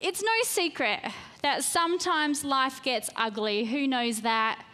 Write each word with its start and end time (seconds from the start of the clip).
It's 0.00 0.22
no 0.22 0.30
secret 0.44 1.00
that 1.42 1.64
sometimes 1.64 2.44
life 2.44 2.84
gets 2.84 3.10
ugly. 3.16 3.64
Who 3.64 3.88
knows 3.88 4.20
that? 4.20 4.64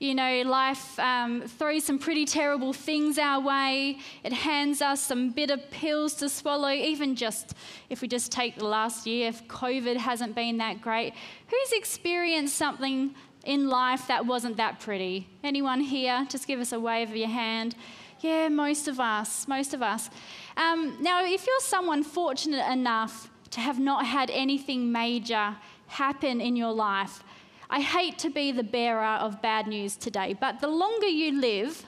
You 0.00 0.16
know, 0.16 0.42
life 0.42 0.98
um, 0.98 1.42
throws 1.42 1.84
some 1.84 2.00
pretty 2.00 2.24
terrible 2.24 2.72
things 2.72 3.16
our 3.16 3.40
way. 3.40 3.98
It 4.24 4.32
hands 4.32 4.82
us 4.82 5.00
some 5.00 5.30
bitter 5.30 5.58
pills 5.58 6.14
to 6.14 6.28
swallow. 6.28 6.70
Even 6.70 7.14
just 7.14 7.54
if 7.88 8.02
we 8.02 8.08
just 8.08 8.32
take 8.32 8.56
the 8.56 8.66
last 8.66 9.06
year, 9.06 9.28
if 9.28 9.46
COVID 9.46 9.96
hasn't 9.96 10.34
been 10.34 10.58
that 10.58 10.80
great, 10.80 11.14
who's 11.46 11.72
experienced 11.72 12.56
something 12.56 13.14
in 13.44 13.68
life 13.68 14.08
that 14.08 14.26
wasn't 14.26 14.56
that 14.56 14.80
pretty? 14.80 15.28
Anyone 15.44 15.78
here? 15.78 16.26
Just 16.28 16.48
give 16.48 16.58
us 16.58 16.72
a 16.72 16.80
wave 16.80 17.10
of 17.10 17.16
your 17.16 17.28
hand. 17.28 17.76
Yeah, 18.22 18.48
most 18.48 18.88
of 18.88 18.98
us, 18.98 19.46
most 19.46 19.72
of 19.72 19.82
us. 19.82 20.10
Um, 20.56 20.96
now, 21.00 21.24
if 21.24 21.46
you're 21.46 21.60
someone 21.60 22.02
fortunate 22.02 22.68
enough 22.72 23.30
to 23.54 23.60
have 23.60 23.78
not 23.78 24.04
had 24.04 24.30
anything 24.30 24.90
major 24.90 25.56
happen 25.86 26.40
in 26.40 26.56
your 26.56 26.72
life. 26.72 27.22
I 27.70 27.80
hate 27.80 28.18
to 28.18 28.30
be 28.30 28.50
the 28.50 28.64
bearer 28.64 29.16
of 29.20 29.40
bad 29.40 29.68
news 29.68 29.94
today, 29.94 30.36
but 30.38 30.60
the 30.60 30.66
longer 30.66 31.06
you 31.06 31.40
live, 31.40 31.86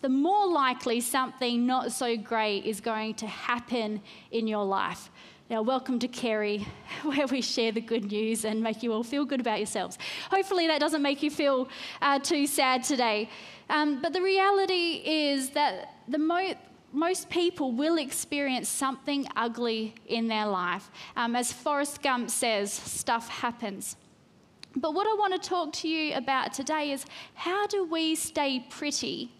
the 0.00 0.08
more 0.08 0.46
likely 0.46 1.00
something 1.00 1.66
not 1.66 1.90
so 1.90 2.16
great 2.16 2.64
is 2.64 2.80
going 2.80 3.14
to 3.14 3.26
happen 3.26 4.00
in 4.30 4.46
your 4.46 4.64
life. 4.64 5.10
Now, 5.50 5.60
welcome 5.60 5.98
to 5.98 6.06
Kerry, 6.06 6.64
where 7.02 7.26
we 7.26 7.40
share 7.40 7.72
the 7.72 7.80
good 7.80 8.12
news 8.12 8.44
and 8.44 8.62
make 8.62 8.84
you 8.84 8.92
all 8.92 9.02
feel 9.02 9.24
good 9.24 9.40
about 9.40 9.58
yourselves. 9.58 9.98
Hopefully, 10.30 10.68
that 10.68 10.78
doesn't 10.78 11.02
make 11.02 11.20
you 11.20 11.32
feel 11.32 11.68
uh, 12.00 12.20
too 12.20 12.46
sad 12.46 12.84
today. 12.84 13.28
Um, 13.68 14.00
but 14.00 14.12
the 14.12 14.22
reality 14.22 15.02
is 15.04 15.50
that 15.50 15.94
the 16.06 16.18
mo- 16.18 16.54
most 16.96 17.28
people 17.28 17.72
will 17.72 17.98
experience 17.98 18.70
something 18.70 19.26
ugly 19.36 19.94
in 20.06 20.28
their 20.28 20.46
life. 20.46 20.90
Um, 21.14 21.36
as 21.36 21.52
Forrest 21.52 22.02
Gump 22.02 22.30
says, 22.30 22.72
stuff 22.72 23.28
happens. 23.28 23.96
But 24.74 24.94
what 24.94 25.06
I 25.06 25.12
want 25.12 25.34
to 25.34 25.48
talk 25.48 25.74
to 25.74 25.88
you 25.88 26.14
about 26.14 26.54
today 26.54 26.92
is 26.92 27.04
how 27.34 27.66
do 27.66 27.84
we 27.84 28.14
stay 28.14 28.64
pretty 28.70 29.30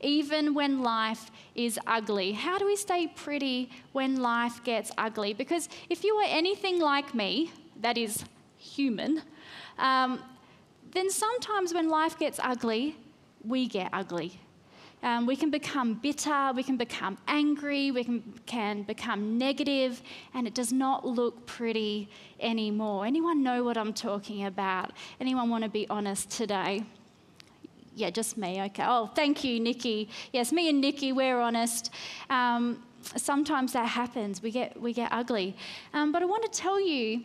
even 0.00 0.54
when 0.54 0.82
life 0.82 1.30
is 1.54 1.78
ugly? 1.86 2.32
How 2.32 2.58
do 2.58 2.66
we 2.66 2.74
stay 2.74 3.06
pretty 3.06 3.70
when 3.92 4.16
life 4.16 4.64
gets 4.64 4.90
ugly? 4.98 5.34
Because 5.34 5.68
if 5.88 6.02
you 6.02 6.16
are 6.16 6.26
anything 6.28 6.80
like 6.80 7.14
me, 7.14 7.52
that 7.80 7.96
is 7.96 8.24
human, 8.58 9.22
um, 9.78 10.20
then 10.92 11.10
sometimes 11.10 11.72
when 11.72 11.88
life 11.88 12.18
gets 12.18 12.40
ugly, 12.42 12.96
we 13.44 13.68
get 13.68 13.90
ugly. 13.92 14.40
Um, 15.04 15.26
we 15.26 15.36
can 15.36 15.50
become 15.50 15.94
bitter, 15.94 16.52
we 16.56 16.62
can 16.62 16.78
become 16.78 17.18
angry, 17.28 17.90
we 17.90 18.04
can, 18.04 18.22
can 18.46 18.84
become 18.84 19.36
negative, 19.36 20.02
and 20.32 20.46
it 20.46 20.54
does 20.54 20.72
not 20.72 21.06
look 21.06 21.44
pretty 21.44 22.08
anymore. 22.40 23.04
Anyone 23.04 23.42
know 23.42 23.62
what 23.62 23.76
I'm 23.76 23.92
talking 23.92 24.46
about? 24.46 24.92
Anyone 25.20 25.50
want 25.50 25.62
to 25.62 25.68
be 25.68 25.86
honest 25.90 26.30
today? 26.30 26.84
Yeah, 27.94 28.08
just 28.08 28.38
me. 28.38 28.62
Okay. 28.62 28.82
Oh, 28.84 29.10
thank 29.14 29.44
you, 29.44 29.60
Nikki. 29.60 30.08
Yes, 30.32 30.52
me 30.52 30.70
and 30.70 30.80
Nikki, 30.80 31.12
we're 31.12 31.38
honest. 31.38 31.90
Um, 32.30 32.82
sometimes 33.16 33.74
that 33.74 33.86
happens. 33.86 34.42
We 34.42 34.50
get 34.50 34.80
we 34.80 34.92
get 34.92 35.12
ugly. 35.12 35.54
Um, 35.92 36.10
but 36.12 36.22
I 36.22 36.24
want 36.24 36.50
to 36.50 36.60
tell 36.60 36.80
you 36.80 37.22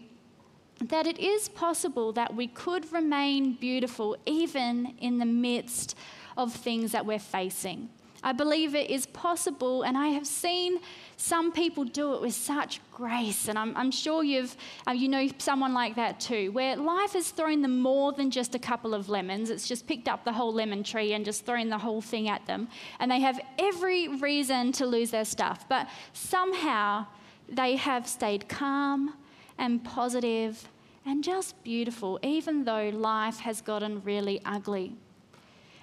that 0.86 1.08
it 1.08 1.18
is 1.18 1.50
possible 1.50 2.12
that 2.14 2.36
we 2.36 2.48
could 2.48 2.92
remain 2.92 3.54
beautiful 3.54 4.16
even 4.26 4.96
in 5.00 5.18
the 5.18 5.26
midst 5.26 5.96
of 6.40 6.54
things 6.54 6.94
that 6.94 7.06
we're 7.06 7.20
facing. 7.20 7.90
I 8.24 8.34
believe 8.34 8.76
it 8.76 8.90
is 8.90 9.06
possible, 9.06 9.84
and 9.84 9.98
I 9.98 10.08
have 10.08 10.28
seen 10.28 10.80
some 11.16 11.52
people 11.52 11.86
do 11.86 12.16
it 12.16 12.22
with 12.22 12.34
such 12.34 12.82
grace. 12.92 13.48
And 13.48 13.58
I'm, 13.58 13.76
I'm 13.78 13.92
sure 13.92 14.24
you've, 14.24 14.56
uh, 14.88 14.92
you 14.92 15.08
know 15.08 15.28
someone 15.38 15.74
like 15.74 15.96
that 15.96 16.20
too, 16.20 16.52
where 16.52 16.76
life 16.76 17.14
has 17.14 17.32
thrown 17.32 17.62
them 17.62 17.80
more 17.80 18.12
than 18.12 18.30
just 18.30 18.56
a 18.56 18.60
couple 18.60 18.94
of 18.94 19.10
lemons. 19.10 19.50
It's 19.50 19.68
just 19.68 19.88
picked 19.88 20.08
up 20.08 20.26
the 20.26 20.34
whole 20.34 20.54
lemon 20.54 20.84
tree 20.84 21.14
and 21.14 21.24
just 21.24 21.46
thrown 21.46 21.70
the 21.70 21.78
whole 21.78 22.02
thing 22.02 22.28
at 22.28 22.46
them. 22.46 22.68
And 23.00 23.10
they 23.10 23.20
have 23.22 23.40
every 23.58 24.08
reason 24.08 24.74
to 24.74 24.86
lose 24.86 25.12
their 25.12 25.26
stuff. 25.26 25.66
But 25.70 25.88
somehow 26.14 27.08
they 27.48 27.76
have 27.78 28.08
stayed 28.08 28.50
calm 28.50 29.14
and 29.58 29.84
positive 29.84 30.68
and 31.06 31.24
just 31.24 31.62
beautiful, 31.64 32.20
even 32.22 32.66
though 32.66 32.90
life 32.90 33.40
has 33.40 33.62
gotten 33.62 34.02
really 34.04 34.42
ugly. 34.46 34.96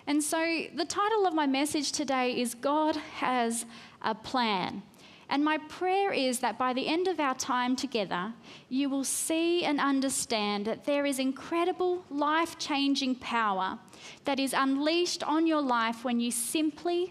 And 0.07 0.23
so, 0.23 0.65
the 0.75 0.85
title 0.85 1.27
of 1.27 1.35
my 1.35 1.47
message 1.47 1.91
today 1.91 2.41
is 2.41 2.55
God 2.55 2.97
has 2.97 3.67
a 4.03 4.15
plan. 4.15 4.83
And 5.29 5.45
my 5.45 5.59
prayer 5.69 6.13
is 6.13 6.39
that 6.39 6.57
by 6.57 6.73
the 6.73 6.87
end 6.87 7.09
of 7.09 7.19
our 7.19 7.35
time 7.35 7.75
together, 7.75 8.33
you 8.69 8.89
will 8.89 9.03
see 9.03 9.65
and 9.65 9.81
understand 9.81 10.67
that 10.67 10.85
there 10.85 11.05
is 11.05 11.19
incredible 11.19 12.05
life 12.11 12.57
changing 12.59 13.17
power 13.17 13.81
that 14.25 14.39
is 14.39 14.55
unleashed 14.57 15.25
on 15.25 15.47
your 15.47 15.61
life 15.61 16.05
when 16.05 16.21
you 16.21 16.31
simply, 16.31 17.11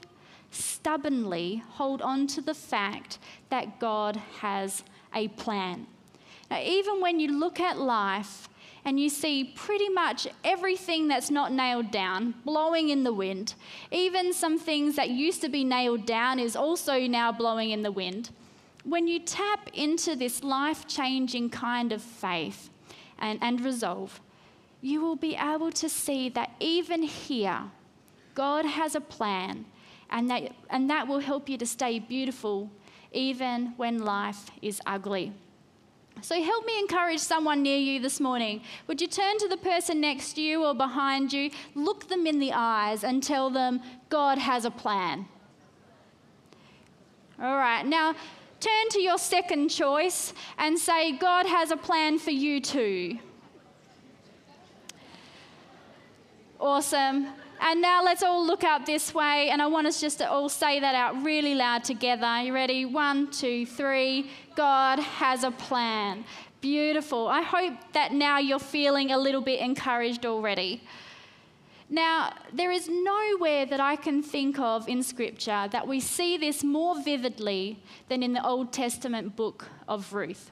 stubbornly 0.52 1.62
hold 1.72 2.02
on 2.02 2.28
to 2.28 2.42
the 2.42 2.54
fact 2.54 3.20
that 3.50 3.80
God 3.82 4.16
has 4.40 4.84
a 5.14 5.28
plan. 5.30 5.86
Now, 6.50 6.62
even 6.62 7.02
when 7.02 7.20
you 7.20 7.38
look 7.38 7.60
at 7.60 7.78
life 7.78 8.48
and 8.86 9.00
you 9.00 9.10
see 9.10 9.44
pretty 9.44 9.90
much 9.90 10.28
everything 10.44 11.08
that's 11.08 11.32
not 11.32 11.52
nailed 11.52 11.90
down 11.90 12.36
blowing 12.46 12.90
in 12.90 13.04
the 13.04 13.12
wind. 13.12 13.56
Even 13.92 14.32
some 14.32 14.60
things 14.60 14.96
that 14.96 15.10
used 15.10 15.42
to 15.42 15.50
be 15.50 15.64
nailed 15.64 16.06
down 16.06 16.40
is 16.40 16.56
also 16.56 17.00
now 17.00 17.32
blowing 17.32 17.72
in 17.72 17.82
the 17.82 17.92
wind. 17.92 18.30
When 18.84 19.08
you 19.08 19.20
tap 19.20 19.72
into 19.74 20.16
this 20.16 20.44
life 20.44 20.88
changing 20.88 21.50
kind 21.50 21.92
of 21.92 22.02
faith 22.04 22.70
and, 23.18 23.40
and 23.42 23.60
resolve, 23.60 24.22
you 24.82 25.02
will 25.02 25.16
be 25.16 25.36
able 25.36 25.72
to 25.72 25.90
see 25.90 26.30
that 26.30 26.52
even 26.60 27.02
here, 27.02 27.64
God 28.36 28.66
has 28.66 28.94
a 28.94 29.02
plan, 29.02 29.66
and 30.12 30.30
that, 30.30 30.52
and 30.70 30.88
that 30.92 31.08
will 31.08 31.20
help 31.20 31.50
you 31.50 31.58
to 31.58 31.66
stay 31.66 31.98
beautiful 31.98 32.70
even 33.12 33.74
when 33.78 34.06
life 34.06 34.52
is 34.62 34.80
ugly. 34.86 35.34
So 36.22 36.42
help 36.42 36.66
me 36.66 36.80
encourage 36.80 37.20
someone 37.20 37.62
near 37.62 37.78
you 37.78 38.00
this 38.00 38.20
morning. 38.20 38.62
Would 38.88 39.00
you 39.00 39.08
turn 39.08 39.38
to 39.40 39.48
the 39.48 39.58
person 39.58 40.02
next 40.02 40.34
to 40.34 40.42
you 40.42 40.66
or 40.66 40.74
behind 40.74 41.32
you, 41.32 41.52
look 41.76 42.08
them 42.08 42.26
in 42.26 42.40
the 42.40 42.52
eyes, 42.54 43.04
and 43.04 43.22
tell 43.22 43.50
them, 43.50 43.82
God 44.10 44.38
has 44.38 44.66
a 44.66 44.72
plan? 44.72 45.28
All 47.40 47.58
right, 47.58 47.86
now 47.86 48.16
turn 48.60 48.90
to 48.92 49.02
your 49.02 49.18
second 49.18 49.70
choice 49.70 50.34
and 50.58 50.80
say, 50.80 51.12
God 51.12 51.46
has 51.46 51.70
a 51.72 51.78
plan 51.78 52.18
for 52.18 52.32
you 52.32 52.60
too. 52.60 53.20
Awesome. 56.60 57.28
And 57.60 57.82
now 57.82 58.04
let's 58.04 58.22
all 58.22 58.46
look 58.46 58.64
up 58.64 58.86
this 58.86 59.14
way, 59.14 59.50
and 59.50 59.62
I 59.62 59.68
want 59.68 59.88
us 59.88 60.00
just 60.02 60.18
to 60.20 60.30
all 60.30 60.50
say 60.50 60.80
that 60.80 60.94
out 60.96 61.24
really 61.24 61.56
loud 61.56 61.84
together. 61.84 62.42
You 62.42 62.54
ready? 62.54 62.86
One, 62.86 63.32
two, 63.32 63.66
three. 63.66 64.30
God 64.56 65.00
has 65.00 65.44
a 65.44 65.52
plan. 65.52 66.26
Beautiful. 66.62 67.28
I 67.28 67.42
hope 67.42 67.74
that 67.94 68.12
now 68.12 68.40
you're 68.40 68.60
feeling 68.60 69.12
a 69.12 69.18
little 69.18 69.42
bit 69.42 69.60
encouraged 69.62 70.26
already. 70.26 70.82
Now, 71.90 72.34
there 72.52 72.72
is 72.72 72.90
nowhere 72.90 73.66
that 73.68 73.80
I 73.80 73.96
can 73.96 74.24
think 74.24 74.58
of 74.58 74.90
in 74.90 75.04
Scripture 75.04 75.68
that 75.72 75.88
we 75.88 76.00
see 76.00 76.38
this 76.38 76.64
more 76.64 77.02
vividly 77.02 77.84
than 78.10 78.24
in 78.24 78.34
the 78.34 78.44
Old 78.44 78.74
Testament 78.74 79.36
book 79.36 79.68
of 79.88 80.14
Ruth. 80.14 80.52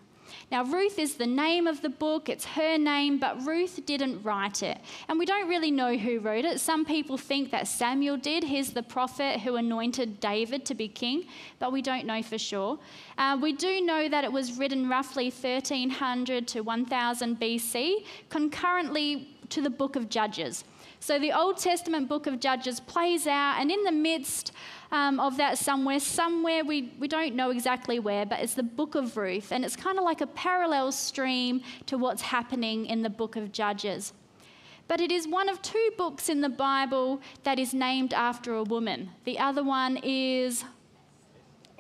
Now, 0.52 0.64
Ruth 0.64 1.00
is 1.00 1.16
the 1.16 1.28
name 1.28 1.68
of 1.68 1.82
the 1.82 1.90
book, 1.90 2.30
it's 2.30 2.46
her 2.46 2.78
name, 2.78 3.18
but 3.18 3.46
Ruth 3.46 3.80
didn't 3.86 4.22
write 4.24 4.64
it. 4.64 4.80
And 5.08 5.18
we 5.18 5.26
don't 5.26 5.48
really 5.48 5.72
know 5.72 5.98
who 5.98 6.20
wrote 6.20 6.46
it. 6.46 6.60
Some 6.60 6.86
people 6.86 7.18
think 7.18 7.52
that 7.52 7.68
Samuel 7.68 8.18
did. 8.18 8.44
He's 8.44 8.74
the 8.74 8.84
prophet 8.84 9.40
who 9.40 9.56
anointed 9.56 10.20
David 10.20 10.66
to 10.66 10.76
be 10.76 10.88
king, 10.88 11.26
but 11.60 11.72
we 11.72 11.82
don't 11.82 12.06
know 12.06 12.22
for 12.22 12.38
sure. 12.38 12.80
Uh, 13.18 13.38
we 13.42 13.54
do 13.54 13.82
know 13.82 14.10
that 14.10 14.24
it 14.24 14.32
was 14.32 14.58
written 14.58 14.90
roughly 14.90 15.26
1300 15.26 16.48
to 16.50 16.62
1000 16.62 17.40
BC, 17.40 18.06
concurrently 18.30 19.30
to 19.50 19.62
the 19.62 19.70
book 19.70 19.96
of 19.96 20.10
Judges. 20.10 20.64
So 21.04 21.20
the 21.20 21.38
Old 21.38 21.58
Testament 21.58 22.08
book 22.08 22.28
of 22.28 22.40
Judges 22.40 22.80
plays 22.80 23.28
out, 23.28 23.58
and 23.60 23.70
in 23.70 23.84
the 23.84 23.92
midst 23.92 24.54
um, 24.90 25.20
of 25.20 25.36
that 25.36 25.58
somewhere, 25.58 26.00
somewhere 26.00 26.64
we, 26.64 26.94
we 26.98 27.10
don't 27.10 27.36
know 27.36 27.50
exactly 27.50 28.00
where, 28.00 28.26
but 28.26 28.40
it's 28.40 28.54
the 28.54 28.64
book 28.64 28.96
of 28.96 29.18
Ruth, 29.18 29.52
and 29.52 29.66
it's 29.66 29.76
kind 29.76 29.98
of 29.98 30.06
like 30.06 30.22
a 30.22 30.28
parallel 30.28 30.94
stream 30.94 31.62
to 31.88 31.98
what's 31.98 32.22
happening 32.22 32.86
in 32.86 33.02
the 33.02 33.10
book 33.10 33.36
of 33.36 33.52
Judges. 33.52 34.14
But 34.88 35.02
it 35.02 35.12
is 35.12 35.28
one 35.28 35.50
of 35.50 35.62
two 35.62 35.92
books 35.98 36.30
in 36.30 36.40
the 36.40 36.48
Bible 36.48 37.20
that 37.44 37.60
is 37.60 37.74
named 37.74 38.14
after 38.14 38.56
a 38.56 38.64
woman. 38.64 39.10
The 39.26 39.40
other 39.40 39.62
one 39.62 40.00
is 40.04 40.64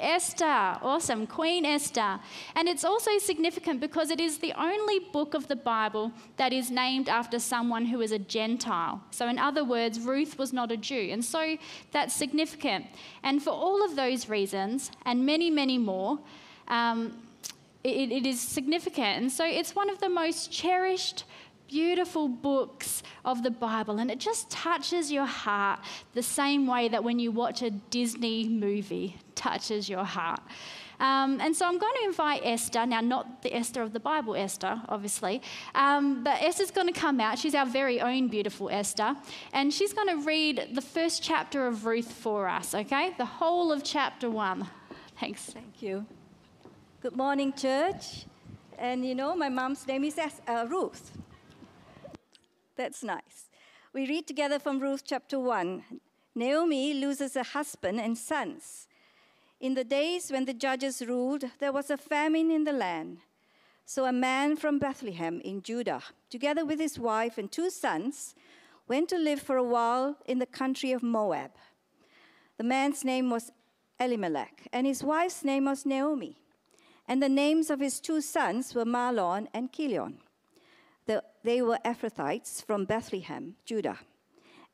Esther, 0.03 0.45
awesome, 0.45 1.25
Queen 1.25 1.65
Esther. 1.65 2.19
And 2.55 2.67
it's 2.67 2.83
also 2.83 3.17
significant 3.17 3.79
because 3.79 4.11
it 4.11 4.19
is 4.19 4.37
the 4.37 4.53
only 4.53 4.99
book 4.99 5.33
of 5.33 5.47
the 5.47 5.55
Bible 5.55 6.11
that 6.37 6.53
is 6.53 6.69
named 6.69 7.09
after 7.09 7.39
someone 7.39 7.85
who 7.85 8.01
is 8.01 8.11
a 8.11 8.19
Gentile. 8.19 9.01
So, 9.11 9.27
in 9.27 9.39
other 9.39 9.63
words, 9.63 9.99
Ruth 9.99 10.37
was 10.37 10.53
not 10.53 10.71
a 10.71 10.77
Jew. 10.77 11.09
And 11.11 11.23
so 11.23 11.57
that's 11.91 12.13
significant. 12.13 12.85
And 13.23 13.41
for 13.41 13.51
all 13.51 13.83
of 13.83 13.95
those 13.95 14.29
reasons, 14.29 14.91
and 15.05 15.25
many, 15.25 15.49
many 15.49 15.77
more, 15.77 16.19
um, 16.67 17.13
it, 17.83 18.11
it 18.11 18.25
is 18.25 18.39
significant. 18.39 19.21
And 19.21 19.31
so 19.31 19.45
it's 19.45 19.75
one 19.75 19.89
of 19.89 19.99
the 19.99 20.09
most 20.09 20.51
cherished 20.51 21.25
beautiful 21.73 22.27
books 22.27 23.01
of 23.25 23.41
the 23.41 23.49
Bible, 23.49 23.97
and 23.97 24.11
it 24.11 24.19
just 24.19 24.47
touches 24.51 25.11
your 25.11 25.25
heart 25.25 25.79
the 26.13 26.21
same 26.21 26.67
way 26.67 26.87
that 26.87 27.03
when 27.03 27.17
you 27.17 27.31
watch 27.31 27.63
a 27.63 27.71
Disney 27.71 28.47
movie 28.47 29.17
touches 29.33 29.89
your 29.89 30.03
heart. 30.03 30.41
Um, 30.99 31.41
and 31.41 31.55
so 31.55 31.65
I'm 31.65 31.79
going 31.79 31.95
to 32.01 32.05
invite 32.05 32.41
Esther, 32.43 32.85
now 32.85 33.01
not 33.01 33.41
the 33.41 33.51
Esther 33.55 33.81
of 33.81 33.91
the 33.91 33.99
Bible, 33.99 34.35
Esther, 34.35 34.79
obviously, 34.87 35.41
um, 35.73 36.23
but 36.23 36.43
Esther's 36.43 36.69
going 36.69 36.93
to 36.93 36.99
come 37.05 37.19
out. 37.19 37.39
She's 37.39 37.55
our 37.55 37.65
very 37.65 37.99
own 37.99 38.27
beautiful 38.27 38.69
Esther, 38.69 39.15
and 39.51 39.73
she's 39.73 39.93
going 39.93 40.09
to 40.09 40.23
read 40.23 40.69
the 40.73 40.81
first 40.81 41.23
chapter 41.23 41.65
of 41.65 41.87
Ruth 41.87 42.11
for 42.11 42.47
us, 42.47 42.75
okay? 42.75 43.15
The 43.17 43.25
whole 43.25 43.71
of 43.71 43.83
chapter 43.83 44.29
one. 44.29 44.69
Thanks. 45.19 45.41
Thank 45.41 45.81
you. 45.81 46.05
Good 47.01 47.17
morning, 47.17 47.51
church. 47.51 48.25
And 48.77 49.03
you 49.03 49.15
know, 49.15 49.35
my 49.35 49.49
mom's 49.49 49.87
name 49.87 50.03
is 50.03 50.19
uh, 50.19 50.67
Ruth. 50.69 51.11
That's 52.75 53.03
nice. 53.03 53.49
We 53.93 54.07
read 54.07 54.25
together 54.25 54.57
from 54.57 54.79
Ruth 54.79 55.03
chapter 55.05 55.39
1. 55.39 55.83
Naomi 56.33 56.95
loses 56.95 57.35
a 57.35 57.43
husband 57.43 57.99
and 57.99 58.17
sons. 58.17 58.87
In 59.59 59.75
the 59.75 59.83
days 59.83 60.31
when 60.31 60.45
the 60.45 60.53
judges 60.55 61.05
ruled, 61.05 61.43
there 61.59 61.71
was 61.71 61.91
a 61.91 61.97
famine 61.97 62.49
in 62.49 62.63
the 62.63 62.73
land. 62.73 63.19
So 63.85 64.05
a 64.05 64.11
man 64.11 64.55
from 64.55 64.79
Bethlehem 64.79 65.39
in 65.41 65.61
Judah, 65.61 66.01
together 66.31 66.65
with 66.65 66.79
his 66.79 66.97
wife 66.97 67.37
and 67.37 67.51
two 67.51 67.69
sons, 67.69 68.33
went 68.87 69.09
to 69.09 69.17
live 69.17 69.41
for 69.41 69.57
a 69.57 69.63
while 69.63 70.17
in 70.25 70.39
the 70.39 70.47
country 70.47 70.91
of 70.91 71.03
Moab. 71.03 71.51
The 72.57 72.63
man's 72.63 73.05
name 73.05 73.29
was 73.29 73.51
Elimelech, 73.99 74.67
and 74.73 74.87
his 74.87 75.03
wife's 75.03 75.43
name 75.43 75.65
was 75.65 75.85
Naomi. 75.85 76.37
And 77.07 77.21
the 77.21 77.29
names 77.29 77.69
of 77.69 77.79
his 77.79 77.99
two 77.99 78.21
sons 78.21 78.73
were 78.73 78.85
Mahlon 78.85 79.47
and 79.53 79.71
Chilion. 79.71 80.22
The, 81.43 81.49
they 81.49 81.61
were 81.61 81.79
Ephrathites 81.85 82.63
from 82.63 82.85
Bethlehem, 82.85 83.55
Judah. 83.65 83.99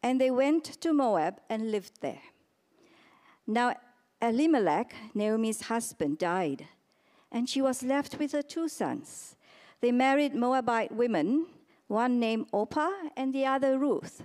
And 0.01 0.19
they 0.19 0.31
went 0.31 0.65
to 0.81 0.93
Moab 0.93 1.41
and 1.49 1.71
lived 1.71 2.01
there. 2.01 2.21
Now, 3.45 3.75
Elimelech, 4.21 4.93
Naomi's 5.13 5.61
husband, 5.63 6.17
died, 6.17 6.67
and 7.31 7.49
she 7.49 7.61
was 7.61 7.83
left 7.83 8.19
with 8.19 8.31
her 8.33 8.41
two 8.41 8.67
sons. 8.67 9.35
They 9.81 9.91
married 9.91 10.35
Moabite 10.35 10.91
women, 10.91 11.47
one 11.87 12.19
named 12.19 12.47
Orpah 12.51 13.09
and 13.15 13.33
the 13.33 13.45
other 13.45 13.77
Ruth. 13.77 14.23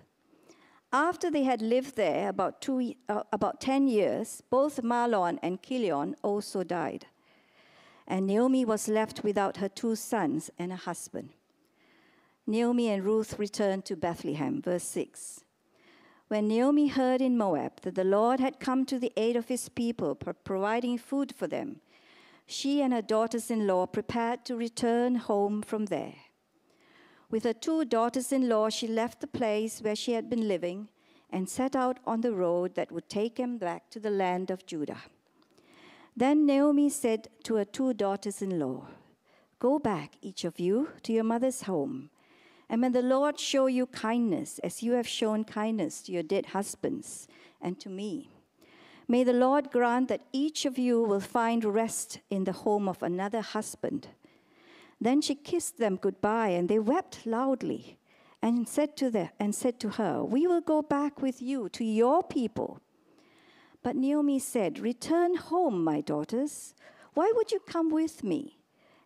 After 0.92 1.30
they 1.30 1.42
had 1.42 1.60
lived 1.62 1.96
there 1.96 2.28
about, 2.28 2.60
two, 2.60 2.94
uh, 3.08 3.22
about 3.32 3.60
10 3.60 3.88
years, 3.88 4.42
both 4.50 4.82
Mahlon 4.82 5.38
and 5.42 5.60
Chilion 5.62 6.14
also 6.22 6.62
died. 6.62 7.06
And 8.06 8.26
Naomi 8.26 8.64
was 8.64 8.88
left 8.88 9.24
without 9.24 9.56
her 9.56 9.68
two 9.68 9.96
sons 9.96 10.50
and 10.58 10.72
a 10.72 10.76
husband. 10.76 11.30
Naomi 12.46 12.90
and 12.90 13.02
Ruth 13.02 13.38
returned 13.38 13.86
to 13.86 13.96
Bethlehem. 13.96 14.60
Verse 14.60 14.84
6. 14.84 15.44
When 16.28 16.48
Naomi 16.48 16.88
heard 16.88 17.22
in 17.22 17.38
Moab 17.38 17.80
that 17.82 17.94
the 17.94 18.04
Lord 18.04 18.38
had 18.38 18.60
come 18.60 18.84
to 18.86 18.98
the 18.98 19.12
aid 19.16 19.34
of 19.34 19.48
his 19.48 19.70
people, 19.70 20.14
providing 20.14 20.98
food 20.98 21.34
for 21.34 21.46
them, 21.46 21.80
she 22.46 22.82
and 22.82 22.92
her 22.92 23.00
daughters 23.00 23.50
in 23.50 23.66
law 23.66 23.86
prepared 23.86 24.44
to 24.44 24.56
return 24.56 25.14
home 25.14 25.62
from 25.62 25.86
there. 25.86 26.16
With 27.30 27.44
her 27.44 27.54
two 27.54 27.86
daughters 27.86 28.30
in 28.30 28.48
law, 28.48 28.68
she 28.68 28.86
left 28.86 29.20
the 29.20 29.26
place 29.26 29.80
where 29.80 29.96
she 29.96 30.12
had 30.12 30.28
been 30.28 30.46
living 30.46 30.88
and 31.30 31.48
set 31.48 31.74
out 31.74 31.98
on 32.06 32.20
the 32.20 32.34
road 32.34 32.74
that 32.74 32.92
would 32.92 33.08
take 33.08 33.36
them 33.36 33.56
back 33.56 33.88
to 33.90 33.98
the 33.98 34.10
land 34.10 34.50
of 34.50 34.66
Judah. 34.66 35.02
Then 36.14 36.44
Naomi 36.44 36.90
said 36.90 37.28
to 37.44 37.56
her 37.56 37.64
two 37.64 37.94
daughters 37.94 38.42
in 38.42 38.60
law, 38.60 38.86
Go 39.58 39.78
back, 39.78 40.12
each 40.20 40.44
of 40.44 40.60
you, 40.60 40.90
to 41.02 41.12
your 41.12 41.24
mother's 41.24 41.62
home 41.62 42.10
and 42.74 42.80
may 42.80 42.88
the 42.88 43.02
Lord 43.02 43.38
show 43.38 43.68
you 43.68 43.86
kindness 43.86 44.58
as 44.64 44.82
you 44.82 44.94
have 44.94 45.06
shown 45.06 45.44
kindness 45.44 46.02
to 46.02 46.12
your 46.12 46.24
dead 46.24 46.46
husbands 46.46 47.28
and 47.60 47.78
to 47.78 47.88
me. 47.88 48.32
May 49.06 49.22
the 49.22 49.32
Lord 49.32 49.70
grant 49.70 50.08
that 50.08 50.26
each 50.32 50.64
of 50.64 50.76
you 50.76 51.00
will 51.00 51.20
find 51.20 51.64
rest 51.64 52.18
in 52.30 52.42
the 52.42 52.50
home 52.50 52.88
of 52.88 53.00
another 53.00 53.42
husband. 53.42 54.08
Then 55.00 55.20
she 55.22 55.36
kissed 55.36 55.78
them 55.78 55.94
goodbye, 55.94 56.48
and 56.48 56.68
they 56.68 56.80
wept 56.80 57.24
loudly 57.24 57.96
and 58.42 58.68
said 58.68 58.96
to, 58.96 59.08
the, 59.08 59.30
and 59.38 59.54
said 59.54 59.78
to 59.78 59.90
her, 59.90 60.24
We 60.24 60.48
will 60.48 60.60
go 60.60 60.82
back 60.82 61.22
with 61.22 61.40
you 61.40 61.68
to 61.68 61.84
your 61.84 62.24
people. 62.24 62.80
But 63.84 63.94
Naomi 63.94 64.40
said, 64.40 64.80
Return 64.80 65.36
home, 65.36 65.84
my 65.84 66.00
daughters. 66.00 66.74
Why 67.12 67.30
would 67.36 67.52
you 67.52 67.60
come 67.60 67.92
with 67.92 68.24
me? 68.24 68.58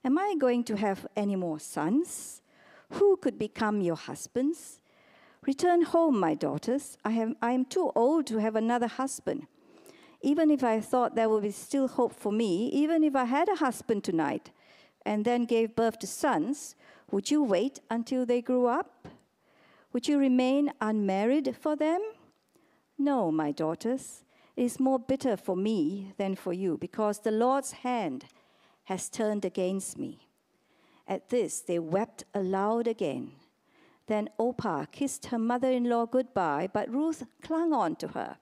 Am 0.02 0.16
I 0.16 0.36
going 0.38 0.64
to 0.64 0.76
have 0.78 1.06
any 1.14 1.36
more 1.36 1.60
sons? 1.60 2.40
Who 2.92 3.16
could 3.16 3.38
become 3.38 3.80
your 3.80 3.96
husbands? 3.96 4.80
Return 5.46 5.82
home, 5.82 6.18
my 6.18 6.34
daughters. 6.34 6.96
I, 7.04 7.10
have, 7.10 7.34
I 7.40 7.52
am 7.52 7.64
too 7.64 7.92
old 7.94 8.26
to 8.26 8.38
have 8.38 8.56
another 8.56 8.86
husband. 8.86 9.46
Even 10.20 10.50
if 10.50 10.64
I 10.64 10.80
thought 10.80 11.14
there 11.14 11.28
would 11.28 11.42
be 11.42 11.50
still 11.50 11.86
hope 11.88 12.12
for 12.12 12.32
me, 12.32 12.68
even 12.68 13.04
if 13.04 13.14
I 13.14 13.24
had 13.24 13.48
a 13.48 13.56
husband 13.56 14.04
tonight 14.04 14.50
and 15.06 15.24
then 15.24 15.44
gave 15.44 15.76
birth 15.76 15.98
to 16.00 16.06
sons, 16.06 16.74
would 17.10 17.30
you 17.30 17.42
wait 17.42 17.80
until 17.88 18.26
they 18.26 18.42
grew 18.42 18.66
up? 18.66 19.08
Would 19.92 20.08
you 20.08 20.18
remain 20.18 20.72
unmarried 20.80 21.56
for 21.58 21.76
them? 21.76 22.00
No, 22.98 23.30
my 23.30 23.52
daughters. 23.52 24.24
It 24.56 24.64
is 24.64 24.80
more 24.80 24.98
bitter 24.98 25.36
for 25.36 25.56
me 25.56 26.12
than 26.18 26.34
for 26.34 26.52
you, 26.52 26.76
because 26.76 27.20
the 27.20 27.30
Lord's 27.30 27.72
hand 27.72 28.24
has 28.84 29.08
turned 29.08 29.44
against 29.44 29.96
me. 29.98 30.27
At 31.08 31.30
this, 31.30 31.60
they 31.60 31.78
wept 31.78 32.24
aloud 32.34 32.86
again. 32.86 33.32
Then 34.06 34.28
Orpah 34.36 34.84
kissed 34.92 35.26
her 35.26 35.38
mother 35.38 35.70
in 35.70 35.84
law 35.84 36.04
goodbye, 36.04 36.68
but 36.70 36.92
Ruth 36.92 37.24
clung 37.42 37.72
on 37.72 37.96
to 37.96 38.08
her. 38.08 38.36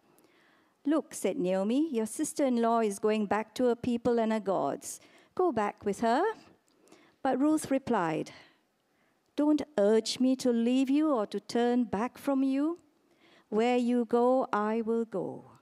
Look, 0.84 1.14
said 1.14 1.38
Naomi, 1.38 1.88
your 1.92 2.06
sister 2.06 2.44
in 2.44 2.60
law 2.60 2.80
is 2.80 2.98
going 2.98 3.26
back 3.26 3.54
to 3.54 3.64
her 3.66 3.76
people 3.76 4.18
and 4.18 4.32
her 4.32 4.40
gods. 4.40 5.00
Go 5.36 5.52
back 5.52 5.84
with 5.84 6.00
her. 6.00 6.24
But 7.22 7.40
Ruth 7.40 7.70
replied, 7.70 8.32
Don't 9.36 9.62
urge 9.78 10.18
me 10.18 10.34
to 10.36 10.50
leave 10.50 10.90
you 10.90 11.12
or 11.12 11.26
to 11.26 11.40
turn 11.40 11.84
back 11.84 12.18
from 12.18 12.42
you. 12.42 12.78
Where 13.48 13.76
you 13.76 14.04
go, 14.04 14.48
I 14.52 14.82
will 14.82 15.04
go. 15.04 15.52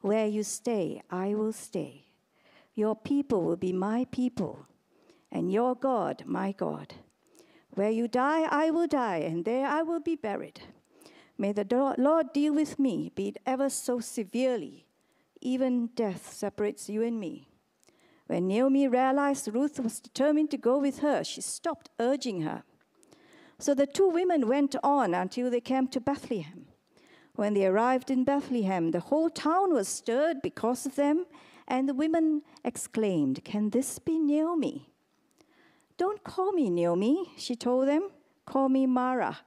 Where 0.00 0.26
you 0.26 0.42
stay, 0.42 1.02
I 1.10 1.34
will 1.34 1.52
stay. 1.52 2.06
Your 2.74 2.96
people 2.96 3.42
will 3.42 3.56
be 3.56 3.72
my 3.72 4.06
people 4.10 4.66
and 5.34 5.52
your 5.52 5.74
God, 5.74 6.22
my 6.24 6.52
God. 6.52 6.94
Where 7.70 7.90
you 7.90 8.06
die, 8.06 8.44
I 8.48 8.70
will 8.70 8.86
die, 8.86 9.18
and 9.18 9.44
there 9.44 9.66
I 9.66 9.82
will 9.82 10.00
be 10.00 10.14
buried. 10.14 10.60
May 11.36 11.52
the 11.52 11.94
Lord 11.98 12.32
deal 12.32 12.54
with 12.54 12.78
me, 12.78 13.10
be 13.16 13.28
it 13.28 13.38
ever 13.44 13.68
so 13.68 13.98
severely. 13.98 14.86
Even 15.40 15.88
death 15.88 16.32
separates 16.32 16.88
you 16.88 17.02
and 17.02 17.18
me. 17.18 17.48
When 18.28 18.46
Naomi 18.46 18.86
realized 18.86 19.52
Ruth 19.52 19.80
was 19.80 19.98
determined 19.98 20.52
to 20.52 20.56
go 20.56 20.78
with 20.78 21.00
her, 21.00 21.24
she 21.24 21.40
stopped 21.40 21.90
urging 21.98 22.42
her. 22.42 22.62
So 23.58 23.74
the 23.74 23.86
two 23.86 24.08
women 24.08 24.46
went 24.46 24.76
on 24.84 25.12
until 25.12 25.50
they 25.50 25.60
came 25.60 25.88
to 25.88 26.00
Bethlehem. 26.00 26.66
When 27.34 27.54
they 27.54 27.66
arrived 27.66 28.10
in 28.10 28.22
Bethlehem, 28.22 28.92
the 28.92 29.00
whole 29.00 29.28
town 29.28 29.74
was 29.74 29.88
stirred 29.88 30.40
because 30.42 30.86
of 30.86 30.94
them, 30.94 31.26
and 31.66 31.88
the 31.88 31.94
women 31.94 32.42
exclaimed, 32.64 33.44
Can 33.44 33.70
this 33.70 33.98
be 33.98 34.18
Naomi? 34.20 34.93
Don't 35.96 36.24
call 36.24 36.52
me 36.52 36.70
Naomi, 36.70 37.32
she 37.36 37.54
told 37.54 37.88
them. 37.88 38.10
Call 38.46 38.68
me 38.68 38.86
Mara, 38.86 39.38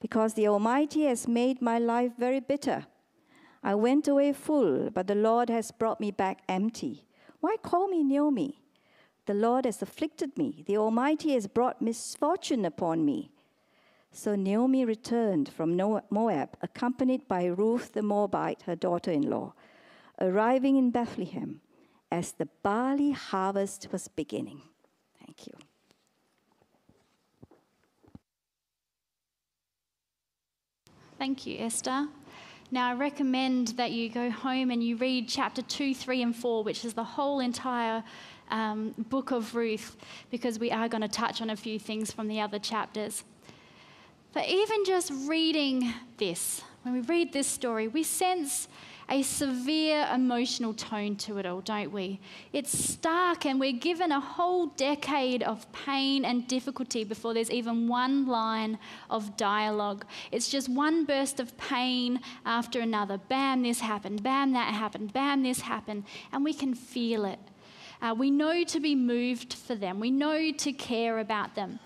because 0.00 0.34
the 0.34 0.48
Almighty 0.48 1.04
has 1.04 1.28
made 1.28 1.60
my 1.60 1.78
life 1.78 2.12
very 2.18 2.40
bitter. 2.40 2.86
I 3.62 3.74
went 3.74 4.08
away 4.08 4.32
full, 4.32 4.90
but 4.90 5.06
the 5.06 5.14
Lord 5.14 5.50
has 5.50 5.70
brought 5.70 6.00
me 6.00 6.10
back 6.10 6.42
empty. 6.48 7.04
Why 7.40 7.56
call 7.62 7.88
me 7.88 8.02
Naomi? 8.02 8.62
The 9.26 9.34
Lord 9.34 9.66
has 9.66 9.82
afflicted 9.82 10.38
me. 10.38 10.64
The 10.66 10.78
Almighty 10.78 11.34
has 11.34 11.46
brought 11.46 11.82
misfortune 11.82 12.64
upon 12.64 13.04
me. 13.04 13.30
So 14.12 14.34
Naomi 14.34 14.84
returned 14.84 15.48
from 15.48 15.76
Moab, 15.76 16.56
accompanied 16.62 17.28
by 17.28 17.44
Ruth 17.44 17.92
the 17.92 18.02
Moabite, 18.02 18.62
her 18.62 18.74
daughter 18.74 19.10
in 19.12 19.28
law, 19.28 19.54
arriving 20.20 20.76
in 20.76 20.90
Bethlehem 20.90 21.60
as 22.10 22.32
the 22.32 22.48
barley 22.62 23.12
harvest 23.12 23.88
was 23.92 24.08
beginning. 24.08 24.62
Thank 25.18 25.46
you. 25.46 25.52
Thank 31.20 31.44
you, 31.44 31.58
Esther. 31.58 32.08
Now, 32.70 32.88
I 32.88 32.94
recommend 32.94 33.68
that 33.76 33.90
you 33.90 34.08
go 34.08 34.30
home 34.30 34.70
and 34.70 34.82
you 34.82 34.96
read 34.96 35.28
chapter 35.28 35.60
2, 35.60 35.94
3, 35.94 36.22
and 36.22 36.34
4, 36.34 36.64
which 36.64 36.82
is 36.82 36.94
the 36.94 37.04
whole 37.04 37.40
entire 37.40 38.02
um, 38.50 38.94
book 38.96 39.30
of 39.30 39.54
Ruth, 39.54 39.98
because 40.30 40.58
we 40.58 40.70
are 40.70 40.88
going 40.88 41.02
to 41.02 41.08
touch 41.08 41.42
on 41.42 41.50
a 41.50 41.56
few 41.56 41.78
things 41.78 42.10
from 42.10 42.26
the 42.26 42.40
other 42.40 42.58
chapters. 42.58 43.24
But 44.32 44.48
even 44.48 44.82
just 44.86 45.12
reading 45.26 45.92
this, 46.16 46.62
when 46.84 46.94
we 46.94 47.00
read 47.02 47.34
this 47.34 47.46
story, 47.46 47.86
we 47.86 48.02
sense 48.02 48.66
a 49.10 49.22
severe 49.22 50.08
emotional 50.14 50.72
tone 50.72 51.16
to 51.16 51.38
it 51.38 51.44
all, 51.44 51.60
don't 51.60 51.90
we? 51.90 52.20
It's 52.52 52.78
stark, 52.78 53.44
and 53.44 53.58
we're 53.58 53.72
given 53.72 54.12
a 54.12 54.20
whole 54.20 54.66
decade 54.66 55.42
of 55.42 55.70
pain 55.72 56.24
and 56.24 56.46
difficulty 56.46 57.02
before 57.02 57.34
there's 57.34 57.50
even 57.50 57.88
one 57.88 58.26
line 58.26 58.78
of 59.10 59.36
dialogue. 59.36 60.04
It's 60.30 60.48
just 60.48 60.68
one 60.68 61.04
burst 61.04 61.40
of 61.40 61.58
pain 61.58 62.20
after 62.46 62.80
another. 62.80 63.18
Bam, 63.18 63.62
this 63.62 63.80
happened. 63.80 64.22
Bam, 64.22 64.52
that 64.52 64.72
happened. 64.72 65.12
Bam, 65.12 65.42
this 65.42 65.62
happened. 65.62 66.04
And 66.32 66.44
we 66.44 66.54
can 66.54 66.74
feel 66.74 67.24
it. 67.24 67.40
Uh, 68.00 68.14
we 68.16 68.30
know 68.30 68.64
to 68.64 68.80
be 68.80 68.94
moved 68.94 69.52
for 69.52 69.74
them, 69.74 70.00
we 70.00 70.10
know 70.10 70.52
to 70.52 70.72
care 70.72 71.18
about 71.18 71.54
them. 71.54 71.78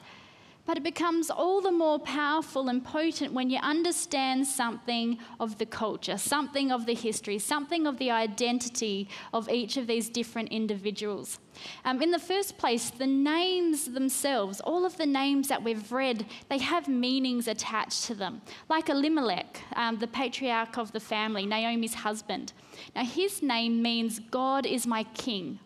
But 0.67 0.79
it 0.79 0.83
becomes 0.83 1.29
all 1.29 1.61
the 1.61 1.71
more 1.71 1.99
powerful 1.99 2.71
and 2.71 2.83
potent 2.83 3.35
when 3.35 3.51
you 3.51 3.59
understand 3.59 4.47
something 4.47 5.19
of 5.39 5.59
the 5.59 5.67
culture, 5.67 6.17
something 6.17 6.73
of 6.73 6.87
the 6.87 6.95
history, 6.95 7.39
something 7.39 7.87
of 7.87 7.99
the 7.99 8.11
identity 8.11 9.09
of 9.35 9.51
each 9.51 9.77
of 9.77 9.87
these 9.87 10.09
different 10.09 10.49
individuals. 10.49 11.39
Um, 11.85 12.01
in 12.01 12.11
the 12.11 12.19
first 12.19 12.57
place, 12.57 12.89
the 12.89 13.07
names 13.07 13.93
themselves, 13.93 14.61
all 14.61 14.87
of 14.87 14.97
the 14.97 15.07
names 15.07 15.49
that 15.49 15.63
we've 15.63 15.93
read, 15.93 16.25
they 16.49 16.59
have 16.59 16.89
meanings 16.89 17.47
attached 17.47 18.05
to 18.05 18.15
them. 18.15 18.41
Like 18.71 18.89
Elimelech, 18.89 19.61
um, 19.77 19.99
the 19.99 20.07
patriarch 20.07 20.79
of 20.79 20.93
the 20.93 21.01
family, 21.01 21.45
Naomi's 21.45 21.95
husband. 21.95 22.55
Now, 22.97 23.05
his 23.05 23.43
name 23.43 23.83
means 23.83 24.19
God 24.19 24.65
is 24.65 24.87
my 24.87 25.05
king. 25.15 25.59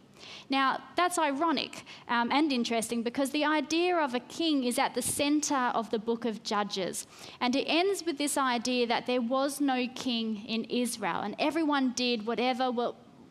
Now, 0.50 0.78
that's 0.96 1.18
ironic 1.18 1.84
um, 2.08 2.32
and 2.32 2.50
interesting 2.52 3.02
because 3.02 3.30
the 3.30 3.44
idea 3.44 3.96
of 3.96 4.14
a 4.14 4.20
king 4.20 4.64
is 4.64 4.78
at 4.78 4.94
the 4.94 5.02
center 5.02 5.72
of 5.74 5.90
the 5.90 5.98
book 5.98 6.24
of 6.24 6.42
Judges. 6.42 7.06
And 7.40 7.54
it 7.54 7.66
ends 7.66 8.04
with 8.04 8.16
this 8.16 8.38
idea 8.38 8.86
that 8.86 9.06
there 9.06 9.20
was 9.20 9.60
no 9.60 9.86
king 9.94 10.44
in 10.46 10.64
Israel 10.64 11.20
and 11.20 11.36
everyone 11.38 11.92
did 11.92 12.26
whatever, 12.26 12.70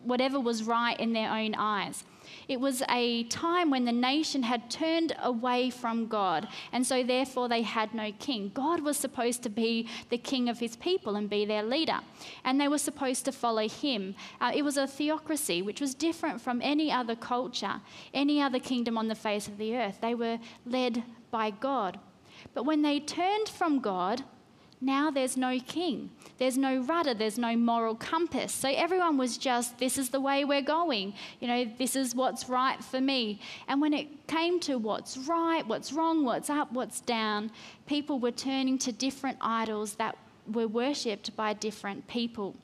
whatever 0.04 0.40
was 0.40 0.64
right 0.64 1.00
in 1.00 1.14
their 1.14 1.32
own 1.32 1.56
eyes. 1.56 2.04
It 2.48 2.60
was 2.60 2.82
a 2.89 3.24
time 3.25 3.70
when 3.70 3.86
the 3.86 3.92
nation 3.92 4.44
had 4.44 4.70
turned 4.70 5.16
away 5.22 5.70
from 5.70 6.08
God, 6.08 6.48
and 6.72 6.86
so 6.86 7.04
therefore 7.04 7.50
they 7.50 7.62
had 7.62 7.94
no 7.94 8.12
king. 8.20 8.51
God 8.54 8.82
was 8.82 8.98
supposed 8.98 9.44
to 9.44 9.50
be 9.50 9.88
the 10.10 10.18
king 10.18 10.48
of 10.48 10.60
his 10.60 10.75
people 10.77 11.16
and 11.16 11.30
be 11.30 11.46
their 11.46 11.63
leader, 11.63 12.00
and 12.44 12.60
they 12.60 12.68
were 12.68 12.77
supposed 12.77 13.25
to 13.25 13.32
follow 13.32 13.68
him. 13.68 14.16
Uh, 14.39 14.51
it 14.56 14.63
was 14.63 14.77
a 14.77 14.88
theocracy, 14.88 15.62
which 15.62 15.82
was 15.82 15.94
different 15.94 16.39
from 16.39 16.62
any 16.62 16.92
other 16.92 17.16
culture, 17.16 17.82
any 18.13 18.42
other 18.42 18.60
kingdom 18.60 18.98
on 18.98 19.08
the 19.08 19.16
face 19.16 19.48
of 19.48 19.58
the 19.58 19.75
earth. 19.75 20.00
They 20.01 20.16
were 20.16 20.39
led 20.66 21.04
by 21.32 21.51
God. 21.51 22.00
But 22.54 22.63
when 22.63 22.82
they 22.82 23.00
turned 23.00 23.50
from 23.50 23.80
God, 23.80 24.24
now 24.80 25.10
there's 25.10 25.36
no 25.36 25.60
king. 25.60 26.12
There's 26.38 26.58
no 26.58 26.82
rudder. 26.82 27.16
There's 27.16 27.40
no 27.40 27.56
moral 27.56 27.96
compass. 27.96 28.52
So 28.54 28.70
everyone 28.70 29.18
was 29.18 29.38
just, 29.38 29.80
this 29.80 29.98
is 29.98 30.10
the 30.10 30.22
way 30.22 30.46
we're 30.46 30.62
going. 30.62 31.14
You 31.40 31.48
know, 31.48 31.66
this 31.78 31.96
is 31.96 32.14
what's 32.14 32.48
right 32.48 32.84
for 32.84 33.02
me. 33.02 33.40
And 33.68 33.82
when 33.82 33.94
it 33.94 34.28
came 34.28 34.60
to 34.62 34.78
what's 34.78 35.18
right, 35.18 35.66
what's 35.66 35.92
wrong, 35.92 36.24
what's 36.24 36.50
up, 36.50 36.72
what's 36.72 37.02
down, 37.02 37.50
people 37.88 38.20
were 38.20 38.32
turning 38.32 38.78
to 38.80 38.92
different 38.92 39.38
idols 39.42 39.96
that 39.96 40.16
were 40.52 40.68
worshipped 40.68 41.36
by 41.36 41.54
different 41.54 42.08
people. 42.08 42.56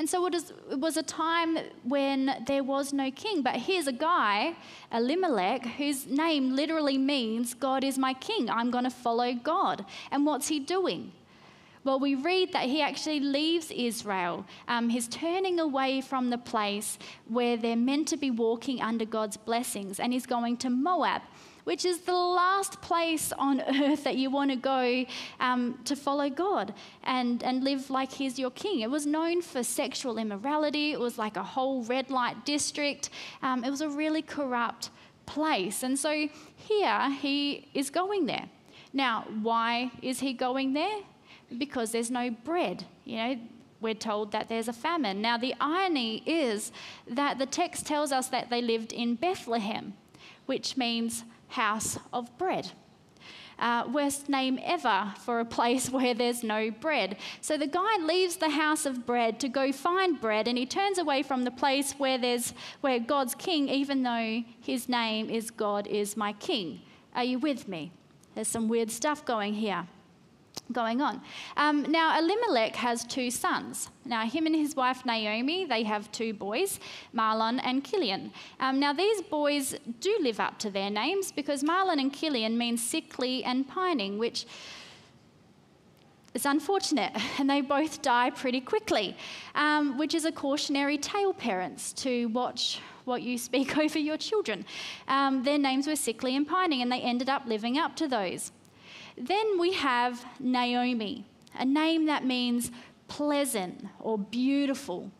And 0.00 0.08
so 0.08 0.24
it 0.24 0.78
was 0.78 0.96
a 0.96 1.02
time 1.02 1.58
when 1.84 2.42
there 2.46 2.64
was 2.64 2.94
no 2.94 3.10
king. 3.10 3.42
But 3.42 3.56
here's 3.56 3.86
a 3.86 3.92
guy, 3.92 4.54
Elimelech, 4.90 5.66
whose 5.76 6.06
name 6.06 6.56
literally 6.56 6.96
means 6.96 7.52
God 7.52 7.84
is 7.84 7.98
my 7.98 8.14
king. 8.14 8.48
I'm 8.48 8.70
going 8.70 8.84
to 8.84 8.90
follow 8.90 9.34
God. 9.34 9.84
And 10.10 10.24
what's 10.24 10.48
he 10.48 10.58
doing? 10.58 11.12
Well, 11.84 12.00
we 12.00 12.14
read 12.14 12.54
that 12.54 12.64
he 12.64 12.80
actually 12.80 13.20
leaves 13.20 13.70
Israel. 13.70 14.46
Um, 14.68 14.88
he's 14.88 15.06
turning 15.06 15.60
away 15.60 16.00
from 16.00 16.30
the 16.30 16.38
place 16.38 16.98
where 17.28 17.58
they're 17.58 17.76
meant 17.76 18.08
to 18.08 18.16
be 18.16 18.30
walking 18.30 18.80
under 18.80 19.04
God's 19.04 19.36
blessings, 19.36 20.00
and 20.00 20.14
he's 20.14 20.24
going 20.24 20.56
to 20.58 20.70
Moab 20.70 21.20
which 21.64 21.84
is 21.84 22.00
the 22.00 22.14
last 22.14 22.80
place 22.80 23.32
on 23.32 23.60
earth 23.82 24.04
that 24.04 24.16
you 24.16 24.30
want 24.30 24.50
to 24.50 24.56
go 24.56 25.04
um, 25.40 25.78
to 25.84 25.96
follow 25.96 26.28
God 26.30 26.74
and, 27.04 27.42
and 27.42 27.64
live 27.64 27.90
like 27.90 28.12
He's 28.12 28.38
your 28.38 28.50
king. 28.50 28.80
It 28.80 28.90
was 28.90 29.06
known 29.06 29.42
for 29.42 29.62
sexual 29.62 30.18
immorality, 30.18 30.92
it 30.92 31.00
was 31.00 31.18
like 31.18 31.36
a 31.36 31.42
whole 31.42 31.82
red 31.84 32.10
light 32.10 32.44
district, 32.44 33.10
um, 33.42 33.64
it 33.64 33.70
was 33.70 33.80
a 33.80 33.88
really 33.88 34.22
corrupt 34.22 34.90
place. 35.26 35.82
And 35.82 35.98
so 35.98 36.28
here 36.56 37.10
he 37.10 37.68
is 37.74 37.90
going 37.90 38.26
there. 38.26 38.48
Now, 38.92 39.26
why 39.42 39.92
is 40.02 40.20
he 40.20 40.32
going 40.32 40.72
there? 40.72 40.98
Because 41.56 41.92
there's 41.92 42.10
no 42.10 42.30
bread. 42.30 42.84
You 43.04 43.16
know, 43.16 43.38
we're 43.80 43.94
told 43.94 44.32
that 44.32 44.48
there's 44.48 44.68
a 44.68 44.72
famine. 44.72 45.22
Now, 45.22 45.38
the 45.38 45.54
irony 45.60 46.22
is 46.26 46.72
that 47.08 47.38
the 47.38 47.46
text 47.46 47.86
tells 47.86 48.12
us 48.12 48.28
that 48.28 48.50
they 48.50 48.60
lived 48.60 48.92
in 48.92 49.14
Bethlehem, 49.14 49.94
which 50.46 50.76
means 50.76 51.24
house 51.50 51.98
of 52.12 52.36
bread. 52.38 52.72
Uh, 53.58 53.84
worst 53.92 54.30
name 54.30 54.58
ever 54.64 55.12
for 55.18 55.40
a 55.40 55.44
place 55.44 55.90
where 55.96 56.14
there's 56.14 56.42
no 56.42 56.70
bread. 56.70 57.18
So 57.42 57.58
the 57.58 57.66
guy 57.66 57.98
leaves 58.00 58.36
the 58.36 58.50
house 58.50 58.86
of 58.86 59.04
bread 59.04 59.38
to 59.40 59.48
go 59.48 59.70
find 59.70 60.18
bread, 60.18 60.48
and 60.48 60.56
he 60.56 60.64
turns 60.64 60.98
away 60.98 61.22
from 61.22 61.44
the 61.44 61.50
place 61.50 61.92
where 61.92 62.16
there's 62.16 62.54
where 62.80 62.98
God's 62.98 63.34
king, 63.34 63.68
even 63.68 64.02
though 64.02 64.42
his 64.60 64.88
name 64.88 65.28
is 65.28 65.50
God 65.50 65.86
is 65.86 66.16
my 66.16 66.32
king. 66.32 66.80
Are 67.14 67.24
you 67.24 67.38
with 67.38 67.68
me? 67.68 67.92
There's 68.34 68.48
some 68.48 68.68
weird 68.68 68.90
stuff 68.90 69.24
going 69.24 69.54
here 69.54 69.86
going 70.72 71.00
on. 71.00 71.20
Um, 71.56 71.82
now, 71.82 72.18
Elimelech 72.18 72.76
has 72.76 73.04
two 73.04 73.30
sons. 73.30 73.90
Now, 74.04 74.26
him 74.26 74.46
and 74.46 74.54
his 74.54 74.76
wife 74.76 75.04
Naomi, 75.04 75.64
they 75.64 75.82
have 75.84 76.10
two 76.12 76.32
boys, 76.32 76.80
Mahlon 77.14 77.60
and 77.62 77.84
Chilion. 77.84 78.32
Um, 78.58 78.80
now, 78.80 78.92
these 78.92 79.22
boys 79.22 79.74
do 80.00 80.16
live 80.20 80.40
up 80.40 80.58
to 80.60 80.70
their 80.70 80.90
names 80.90 81.32
because 81.32 81.62
Mahlon 81.62 82.00
and 82.00 82.14
Chilion 82.14 82.56
mean 82.56 82.76
sickly 82.76 83.44
and 83.44 83.66
pining, 83.66 84.18
which 84.18 84.46
is 86.34 86.46
unfortunate, 86.46 87.12
and 87.38 87.48
they 87.48 87.60
both 87.60 88.02
die 88.02 88.30
pretty 88.30 88.60
quickly, 88.60 89.16
um, 89.54 89.98
which 89.98 90.14
is 90.14 90.24
a 90.24 90.32
cautionary 90.32 90.98
tale, 90.98 91.32
parents, 91.32 91.92
to 91.92 92.26
watch 92.26 92.80
what 93.04 93.22
you 93.22 93.36
speak 93.38 93.76
over 93.84 93.98
your 93.98 94.16
children. 94.16 94.64
Um, 95.08 95.42
their 95.42 95.58
names 95.58 95.86
were 95.86 95.96
sickly 95.96 96.36
and 96.36 96.46
pining, 96.46 96.82
and 96.82 96.90
they 96.90 97.00
ended 97.00 97.28
up 97.28 97.46
living 97.46 97.78
up 97.78 97.96
to 97.96 98.08
those. 98.08 98.52
Then 99.20 99.58
we 99.58 99.72
have 99.74 100.24
Naomi, 100.38 101.24
a 101.58 101.64
name 101.64 102.06
that 102.06 102.24
means 102.24 102.70
pleasant 103.08 103.86
or 103.98 104.18
beautiful. 104.18 105.10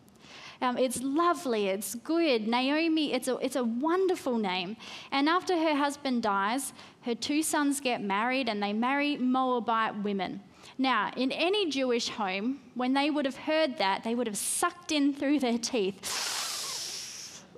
Um, 0.62 0.76
it's 0.76 1.02
lovely, 1.02 1.69
it's 1.69 1.95
good. 1.95 2.47
Naomi, 2.47 3.12
it's 3.12 3.28
a, 3.28 3.37
it's 3.38 3.57
a 3.57 3.64
wonderful 3.64 4.37
name. 4.37 4.76
And 5.11 5.28
after 5.28 5.54
her 5.57 5.75
husband 5.75 6.23
dies, 6.23 6.73
her 7.02 7.14
two 7.14 7.42
sons 7.42 7.80
get 7.80 8.02
married 8.02 8.49
and 8.49 8.62
they 8.62 8.73
marry 8.73 9.16
Moabite 9.16 10.02
women. 10.02 10.42
Now, 10.76 11.11
in 11.16 11.33
any 11.33 11.69
Jewish 11.71 12.09
home, 12.09 12.61
when 12.75 12.95
they 12.95 13.11
would 13.11 13.25
have 13.25 13.37
heard 13.37 13.78
that, 13.78 14.04
they 14.04 14.14
would 14.14 14.26
have 14.26 14.37
sucked 14.37 14.92
in 14.92 15.12
through 15.12 15.40
their 15.40 15.59
teeth 15.59 16.50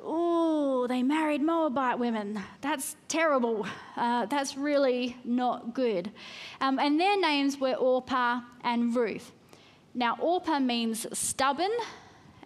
oh, 0.04 0.86
they 0.86 1.02
married 1.02 1.42
Moabite 1.42 1.98
women. 1.98 2.40
That's 2.60 2.96
terrible. 3.08 3.66
Uh, 3.96 4.26
that's 4.26 4.56
really 4.56 5.16
not 5.24 5.74
good. 5.74 6.10
Um, 6.60 6.78
and 6.78 6.98
their 6.98 7.20
names 7.20 7.58
were 7.58 7.74
Orpah 7.74 8.40
and 8.64 8.94
Ruth. 8.94 9.32
Now, 9.94 10.16
Orpah 10.20 10.58
means 10.58 11.06
stubborn, 11.16 11.70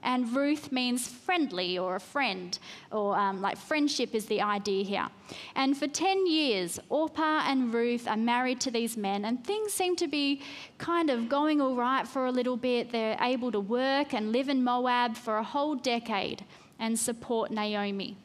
and 0.02 0.34
Ruth 0.34 0.70
means 0.72 1.08
friendly 1.08 1.78
or 1.78 1.96
a 1.96 2.00
friend, 2.00 2.58
or 2.90 3.16
um, 3.16 3.40
like 3.40 3.56
friendship 3.56 4.14
is 4.14 4.26
the 4.26 4.40
idea 4.40 4.84
here. 4.84 5.08
And 5.54 5.76
for 5.76 5.86
10 5.86 6.26
years, 6.26 6.78
Orpah 6.88 7.42
and 7.46 7.72
Ruth 7.72 8.06
are 8.08 8.16
married 8.16 8.60
to 8.62 8.70
these 8.70 8.96
men, 8.96 9.25
and 9.25 9.44
things 9.44 9.72
seem 9.72 9.96
to 9.96 10.08
be 10.08 10.42
kind 10.78 11.10
of 11.10 11.28
going 11.28 11.60
all 11.60 11.75
right 11.75 12.06
for 12.06 12.26
a 12.26 12.32
little 12.32 12.56
bit. 12.56 12.90
They're 12.90 13.18
able 13.20 13.52
to 13.52 13.60
work 13.60 14.12
and 14.14 14.32
live 14.32 14.48
in 14.48 14.62
Moab 14.62 15.16
for 15.16 15.38
a 15.38 15.44
whole 15.44 15.75
decade 15.75 16.44
and 16.78 16.99
support 16.99 17.50
Naomi. 17.50 18.16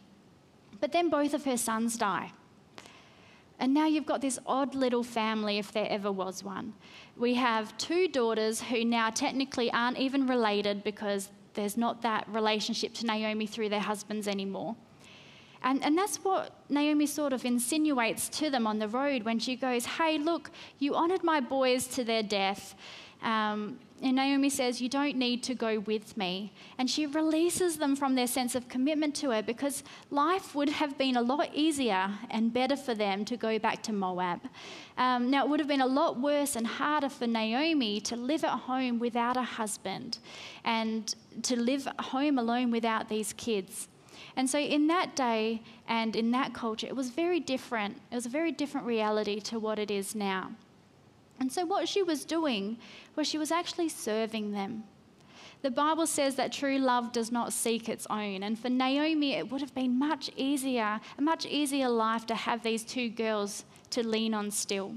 But 0.79 0.91
then 0.91 1.10
both 1.10 1.34
of 1.34 1.46
her 1.46 1.58
sons 1.58 1.98
die. 1.98 2.31
And 3.60 3.75
now 3.75 3.86
you've 3.86 4.08
got 4.08 4.22
this 4.22 4.39
odd 4.48 4.74
little 4.74 5.03
family, 5.03 5.60
if 5.60 5.72
there 5.72 5.88
ever 5.88 6.12
was 6.12 6.43
one. 6.43 6.74
We 7.15 7.36
have 7.36 7.77
two 7.77 8.08
daughters 8.08 8.60
who 8.60 8.84
now 8.84 9.12
technically 9.12 9.72
aren't 9.72 10.00
even 10.00 10.25
related 10.25 10.84
because 10.84 11.29
there's 11.53 11.77
not 11.77 12.01
that 12.01 12.27
relationship 12.29 12.93
to 12.96 13.05
Naomi 13.05 13.46
through 13.46 13.70
their 13.70 13.81
husbands 13.81 14.27
anymore. 14.27 14.75
And, 15.62 15.84
and 15.84 15.96
that's 15.96 16.17
what 16.17 16.55
Naomi 16.70 17.05
sort 17.05 17.34
of 17.34 17.46
insinuates 17.46 18.29
to 18.29 18.50
them 18.50 18.65
on 18.65 18.79
the 18.79 18.88
road 18.88 19.24
when 19.24 19.38
she 19.38 19.55
goes, 19.55 19.86
Hey, 19.86 20.17
look, 20.17 20.50
you 20.79 20.96
honoured 20.96 21.24
my 21.24 21.39
boys 21.39 21.86
to 21.89 22.03
their 22.03 22.24
death, 22.24 22.74
Um, 23.22 23.77
and 24.01 24.15
Naomi 24.15 24.50
says, 24.50 24.81
You 24.81 24.89
don't 24.89 25.15
need 25.15 25.43
to 25.43 25.53
go 25.53 25.79
with 25.79 26.17
me. 26.17 26.53
And 26.77 26.89
she 26.89 27.05
releases 27.05 27.77
them 27.77 27.96
from 27.96 28.15
their 28.15 28.25
sense 28.25 28.55
of 28.55 28.67
commitment 28.67 29.15
to 29.17 29.29
her 29.29 29.43
because 29.43 29.84
life 30.10 30.55
would 30.55 30.70
have 30.70 30.98
been 30.98 31.15
a 31.15 31.22
lot 31.22 31.50
easier 31.53 32.12
and 32.31 32.51
better 32.51 32.75
for 32.75 32.96
them 32.96 33.25
to 33.25 33.38
go 33.38 33.60
back 33.60 33.84
to 33.84 33.93
Moab. 33.93 34.41
Um, 34.98 35.29
now, 35.29 35.46
it 35.46 35.50
would 35.50 35.60
have 35.60 35.67
been 35.67 35.81
a 35.81 35.88
lot 35.88 36.20
worse 36.20 36.55
and 36.55 36.65
harder 36.65 37.10
for 37.10 37.27
Naomi 37.27 38.01
to 38.01 38.15
live 38.15 38.43
at 38.43 38.58
home 38.62 38.98
without 38.98 39.38
a 39.38 39.43
husband 39.43 40.17
and 40.63 41.13
to 41.43 41.55
live 41.55 41.88
home 42.00 42.39
alone 42.39 42.72
without 42.72 43.08
these 43.08 43.34
kids. 43.34 43.88
And 44.36 44.50
so, 44.50 44.58
in 44.58 44.88
that 44.88 45.15
day 45.15 45.62
and 45.88 46.15
in 46.15 46.31
that 46.31 46.53
culture, 46.55 46.88
it 46.88 46.96
was 46.96 47.10
very 47.10 47.39
different. 47.39 48.01
It 48.12 48.15
was 48.15 48.25
a 48.25 48.29
very 48.29 48.51
different 48.51 48.88
reality 48.88 49.39
to 49.41 49.60
what 49.60 49.77
it 49.77 49.91
is 49.91 50.15
now. 50.15 50.51
And 51.41 51.51
so, 51.51 51.65
what 51.65 51.89
she 51.89 52.03
was 52.03 52.24
doing 52.24 52.77
was 53.15 53.27
she 53.27 53.39
was 53.39 53.51
actually 53.51 53.89
serving 53.89 54.51
them. 54.51 54.83
The 55.63 55.71
Bible 55.71 56.05
says 56.05 56.36
that 56.36 56.51
true 56.51 56.77
love 56.77 57.12
does 57.12 57.31
not 57.31 57.51
seek 57.51 57.89
its 57.89 58.05
own. 58.12 58.43
And 58.43 58.60
for 58.60 58.69
Naomi, 58.69 59.33
it 59.33 59.51
would 59.51 59.60
have 59.62 59.74
been 59.74 59.98
much 59.98 60.29
easier, 60.36 61.00
a 61.17 61.21
much 61.21 61.48
easier 61.48 61.89
life 61.89 62.27
to 62.27 62.36
have 62.36 62.62
these 62.62 62.83
two 62.83 63.10
girls 63.10 63.65
to 63.89 64.07
lean 64.07 64.36
on 64.36 64.51
still. 64.51 64.93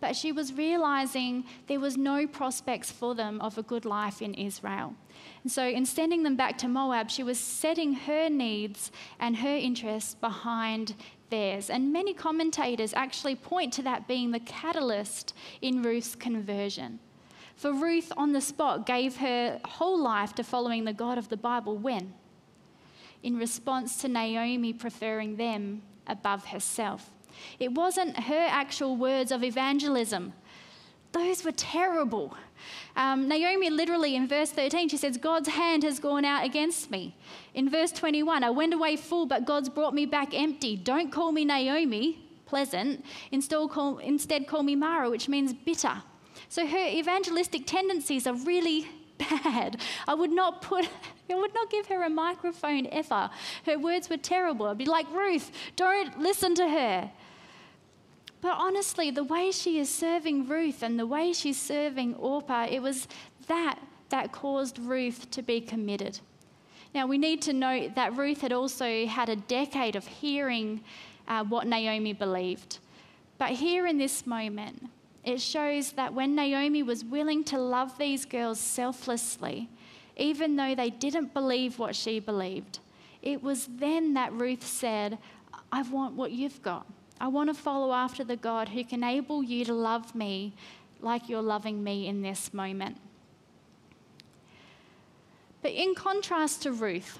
But 0.00 0.14
she 0.16 0.32
was 0.32 0.52
realizing 0.52 1.44
there 1.66 1.80
was 1.80 1.96
no 1.96 2.26
prospects 2.26 2.92
for 2.92 3.14
them 3.14 3.40
of 3.40 3.56
a 3.56 3.62
good 3.62 3.86
life 3.86 4.20
in 4.20 4.34
Israel. 4.34 4.94
And 5.44 5.50
so, 5.50 5.66
in 5.66 5.86
sending 5.86 6.24
them 6.24 6.36
back 6.36 6.58
to 6.58 6.68
Moab, 6.68 7.08
she 7.08 7.22
was 7.22 7.38
setting 7.40 7.94
her 7.94 8.28
needs 8.28 8.92
and 9.18 9.38
her 9.38 9.56
interests 9.56 10.14
behind 10.14 10.94
theirs. 11.34 11.68
And 11.68 11.92
many 11.92 12.14
commentators 12.14 12.94
actually 12.94 13.34
point 13.34 13.72
to 13.72 13.82
that 13.82 14.06
being 14.06 14.30
the 14.30 14.38
catalyst 14.40 15.34
in 15.60 15.82
Ruth's 15.82 16.14
conversion. 16.14 17.00
For 17.56 17.72
Ruth, 17.72 18.12
on 18.16 18.32
the 18.32 18.40
spot, 18.40 18.86
gave 18.86 19.16
her 19.16 19.60
whole 19.64 20.00
life 20.00 20.32
to 20.36 20.44
following 20.44 20.84
the 20.84 20.92
God 20.92 21.18
of 21.18 21.28
the 21.28 21.36
Bible 21.36 21.76
when? 21.76 22.14
In 23.22 23.36
response 23.36 23.96
to 24.02 24.08
Naomi 24.08 24.72
preferring 24.72 25.36
them 25.36 25.82
above 26.06 26.46
herself. 26.46 27.10
It 27.58 27.72
wasn't 27.72 28.16
her 28.16 28.46
actual 28.48 28.96
words 28.96 29.32
of 29.32 29.42
evangelism, 29.42 30.34
those 31.14 31.44
were 31.44 31.52
terrible. 31.52 32.36
Um, 32.96 33.28
Naomi 33.28 33.70
literally 33.70 34.14
in 34.16 34.28
verse 34.28 34.50
13, 34.50 34.88
she 34.88 34.96
says, 34.96 35.16
God's 35.16 35.48
hand 35.48 35.82
has 35.84 35.98
gone 35.98 36.24
out 36.24 36.44
against 36.44 36.90
me. 36.90 37.16
In 37.54 37.70
verse 37.70 37.92
21, 37.92 38.44
I 38.44 38.50
went 38.50 38.74
away 38.74 38.96
full, 38.96 39.24
but 39.24 39.46
God's 39.46 39.68
brought 39.68 39.94
me 39.94 40.06
back 40.06 40.34
empty. 40.34 40.76
Don't 40.76 41.10
call 41.10 41.32
me 41.32 41.44
Naomi, 41.44 42.18
pleasant. 42.46 43.04
Instead 43.30 43.70
call, 43.70 43.98
instead 43.98 44.46
call 44.46 44.62
me 44.62 44.74
Mara, 44.74 45.08
which 45.08 45.28
means 45.28 45.52
bitter. 45.52 46.02
So 46.48 46.66
her 46.66 46.88
evangelistic 46.88 47.66
tendencies 47.66 48.26
are 48.26 48.34
really 48.34 48.86
bad. 49.18 49.80
I 50.08 50.14
would 50.14 50.32
not 50.32 50.62
put, 50.62 50.88
I 51.30 51.34
would 51.34 51.54
not 51.54 51.70
give 51.70 51.86
her 51.86 52.02
a 52.02 52.10
microphone 52.10 52.86
ever. 52.88 53.30
Her 53.66 53.78
words 53.78 54.10
were 54.10 54.16
terrible. 54.16 54.66
I'd 54.66 54.78
be 54.78 54.84
like, 54.84 55.10
Ruth, 55.12 55.50
don't 55.76 56.18
listen 56.18 56.54
to 56.56 56.68
her. 56.68 57.10
But 58.44 58.58
honestly, 58.58 59.10
the 59.10 59.24
way 59.24 59.50
she 59.50 59.78
is 59.78 59.88
serving 59.88 60.46
Ruth 60.48 60.82
and 60.82 60.98
the 60.98 61.06
way 61.06 61.32
she's 61.32 61.58
serving 61.58 62.14
Orpah, 62.16 62.66
it 62.66 62.80
was 62.82 63.08
that 63.46 63.78
that 64.10 64.32
caused 64.32 64.78
Ruth 64.78 65.30
to 65.30 65.40
be 65.40 65.62
committed. 65.62 66.20
Now, 66.94 67.06
we 67.06 67.16
need 67.16 67.40
to 67.40 67.54
note 67.54 67.94
that 67.94 68.18
Ruth 68.18 68.42
had 68.42 68.52
also 68.52 69.06
had 69.06 69.30
a 69.30 69.36
decade 69.36 69.96
of 69.96 70.06
hearing 70.06 70.82
uh, 71.26 71.44
what 71.44 71.66
Naomi 71.66 72.12
believed. 72.12 72.80
But 73.38 73.52
here 73.52 73.86
in 73.86 73.96
this 73.96 74.26
moment, 74.26 74.90
it 75.24 75.40
shows 75.40 75.92
that 75.92 76.12
when 76.12 76.34
Naomi 76.34 76.82
was 76.82 77.02
willing 77.02 77.44
to 77.44 77.58
love 77.58 77.96
these 77.96 78.26
girls 78.26 78.60
selflessly, 78.60 79.70
even 80.18 80.56
though 80.56 80.74
they 80.74 80.90
didn't 80.90 81.32
believe 81.32 81.78
what 81.78 81.96
she 81.96 82.20
believed, 82.20 82.80
it 83.22 83.42
was 83.42 83.70
then 83.78 84.12
that 84.12 84.34
Ruth 84.34 84.66
said, 84.66 85.16
I 85.72 85.80
want 85.80 86.14
what 86.14 86.32
you've 86.32 86.60
got. 86.60 86.86
I 87.20 87.28
want 87.28 87.48
to 87.48 87.54
follow 87.54 87.92
after 87.92 88.24
the 88.24 88.36
God 88.36 88.70
who 88.70 88.84
can 88.84 89.02
enable 89.02 89.42
you 89.42 89.64
to 89.64 89.74
love 89.74 90.14
me 90.14 90.54
like 91.00 91.28
you're 91.28 91.42
loving 91.42 91.84
me 91.84 92.06
in 92.06 92.22
this 92.22 92.52
moment. 92.52 92.96
But 95.62 95.72
in 95.72 95.94
contrast 95.94 96.62
to 96.62 96.72
Ruth, 96.72 97.18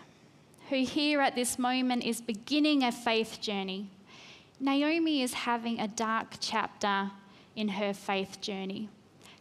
who 0.69 0.85
here 0.85 1.21
at 1.21 1.35
this 1.35 1.59
moment 1.59 2.05
is 2.05 2.21
beginning 2.21 2.83
a 2.83 2.93
faith 2.93 3.41
journey, 3.41 3.89
Naomi 4.61 5.23
is 5.23 5.35
having 5.35 5.81
a 5.81 5.89
dark 5.89 6.35
chapter 6.41 7.11
in 7.57 7.69
her 7.69 7.93
faith 7.93 8.41
journey. 8.41 8.89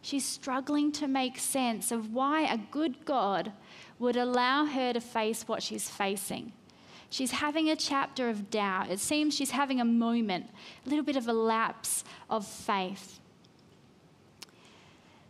She's 0.01 0.25
struggling 0.25 0.91
to 0.93 1.07
make 1.07 1.37
sense 1.37 1.91
of 1.91 2.13
why 2.13 2.41
a 2.41 2.57
good 2.57 3.05
God 3.05 3.51
would 3.99 4.17
allow 4.17 4.65
her 4.65 4.93
to 4.93 4.99
face 4.99 5.47
what 5.47 5.63
she's 5.63 5.89
facing. 5.89 6.51
She's 7.13 7.29
having 7.29 7.69
a 7.69 7.75
chapter 7.75 8.27
of 8.27 8.49
doubt. 8.49 8.89
It 8.89 8.99
seems 8.99 9.35
she's 9.35 9.51
having 9.51 9.79
a 9.79 9.85
moment, 9.85 10.47
a 10.83 10.89
little 10.89 11.05
bit 11.05 11.15
of 11.15 11.27
a 11.27 11.33
lapse 11.33 12.03
of 12.27 12.43
faith. 12.43 13.19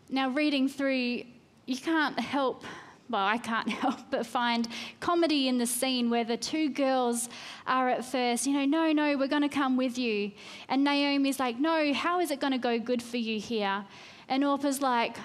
Now, 0.10 0.30
reading 0.30 0.69
through, 0.69 1.24
you 1.65 1.76
can't 1.76 2.17
help 2.17 2.63
well, 3.10 3.26
I 3.26 3.38
can't 3.38 3.67
help 3.84 4.00
but 4.10 4.26
find 4.26 4.65
comedy 5.02 5.50
in 5.50 5.58
the 5.58 5.67
scene 5.67 6.10
where 6.10 6.24
the 6.24 6.38
two 6.38 6.69
girls 6.69 7.28
are 7.67 7.89
at 7.89 8.06
first, 8.06 8.48
you 8.48 8.54
know, 8.54 8.63
no, 8.63 8.93
no, 8.93 9.17
we're 9.17 9.28
going 9.28 9.41
to 9.41 9.50
come 9.50 9.76
with 9.76 9.98
you. 9.98 10.32
And 10.69 10.86
Naomi's 10.86 11.38
like, 11.38 11.60
no, 11.60 11.93
how 11.93 12.22
is 12.22 12.32
it 12.32 12.39
going 12.39 12.54
to 12.54 12.58
go 12.58 12.80
good 12.80 13.04
for 13.04 13.17
you 13.17 13.41
here? 13.41 13.84
And 14.30 14.46
Orpah's 14.46 14.82
like, 14.82 15.17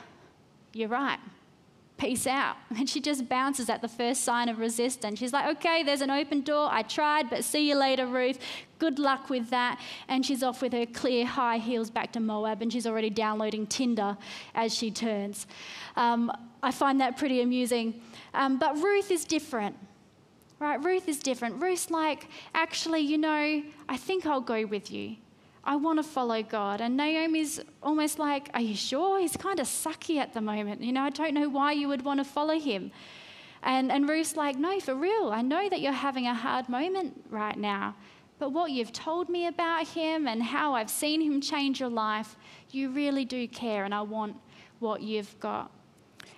you're 0.72 0.88
right 0.88 1.20
peace 1.98 2.26
out. 2.26 2.56
And 2.78 2.88
she 2.88 3.00
just 3.00 3.28
bounces 3.28 3.68
at 3.68 3.82
the 3.82 3.88
first 3.88 4.22
sign 4.22 4.48
of 4.48 4.58
resistance. 4.58 5.18
She's 5.18 5.32
like, 5.32 5.56
okay, 5.56 5.82
there's 5.82 6.00
an 6.00 6.10
open 6.10 6.42
door. 6.42 6.68
I 6.70 6.82
tried, 6.82 7.28
but 7.28 7.44
see 7.44 7.68
you 7.68 7.74
later, 7.74 8.06
Ruth. 8.06 8.38
Good 8.78 9.00
luck 9.00 9.28
with 9.28 9.50
that. 9.50 9.80
And 10.06 10.24
she's 10.24 10.44
off 10.44 10.62
with 10.62 10.72
her 10.72 10.86
clear 10.86 11.26
high 11.26 11.58
heels 11.58 11.90
back 11.90 12.12
to 12.12 12.20
Moab, 12.20 12.62
and 12.62 12.72
she's 12.72 12.86
already 12.86 13.10
downloading 13.10 13.66
Tinder 13.66 14.16
as 14.54 14.72
she 14.74 14.90
turns. 14.90 15.46
Um, 15.96 16.30
I 16.62 16.70
find 16.70 17.00
that 17.00 17.16
pretty 17.16 17.40
amusing. 17.42 18.00
Um, 18.32 18.58
but 18.58 18.76
Ruth 18.76 19.10
is 19.10 19.24
different. 19.24 19.76
Right, 20.60 20.82
Ruth 20.82 21.08
is 21.08 21.18
different. 21.18 21.62
Ruth's 21.62 21.90
like, 21.90 22.28
actually, 22.54 23.00
you 23.00 23.18
know, 23.18 23.62
I 23.88 23.96
think 23.96 24.26
I'll 24.26 24.40
go 24.40 24.66
with 24.66 24.90
you. 24.90 25.16
I 25.64 25.76
want 25.76 25.98
to 25.98 26.02
follow 26.02 26.42
God. 26.42 26.80
And 26.80 26.96
Naomi's 26.96 27.60
almost 27.82 28.18
like, 28.18 28.50
Are 28.54 28.60
you 28.60 28.74
sure? 28.74 29.20
He's 29.20 29.36
kind 29.36 29.60
of 29.60 29.66
sucky 29.66 30.18
at 30.18 30.32
the 30.32 30.40
moment. 30.40 30.82
You 30.82 30.92
know, 30.92 31.02
I 31.02 31.10
don't 31.10 31.34
know 31.34 31.48
why 31.48 31.72
you 31.72 31.88
would 31.88 32.02
want 32.02 32.20
to 32.20 32.24
follow 32.24 32.58
him. 32.58 32.90
And, 33.62 33.90
and 33.90 34.08
Ruth's 34.08 34.36
like, 34.36 34.56
No, 34.56 34.78
for 34.80 34.94
real. 34.94 35.30
I 35.32 35.42
know 35.42 35.68
that 35.68 35.80
you're 35.80 35.92
having 35.92 36.26
a 36.26 36.34
hard 36.34 36.68
moment 36.68 37.24
right 37.28 37.58
now. 37.58 37.96
But 38.38 38.52
what 38.52 38.70
you've 38.70 38.92
told 38.92 39.28
me 39.28 39.46
about 39.46 39.88
him 39.88 40.28
and 40.28 40.42
how 40.42 40.74
I've 40.74 40.90
seen 40.90 41.20
him 41.20 41.40
change 41.40 41.80
your 41.80 41.88
life, 41.88 42.36
you 42.70 42.90
really 42.90 43.24
do 43.24 43.48
care. 43.48 43.84
And 43.84 43.92
I 43.92 44.02
want 44.02 44.36
what 44.78 45.02
you've 45.02 45.38
got. 45.40 45.72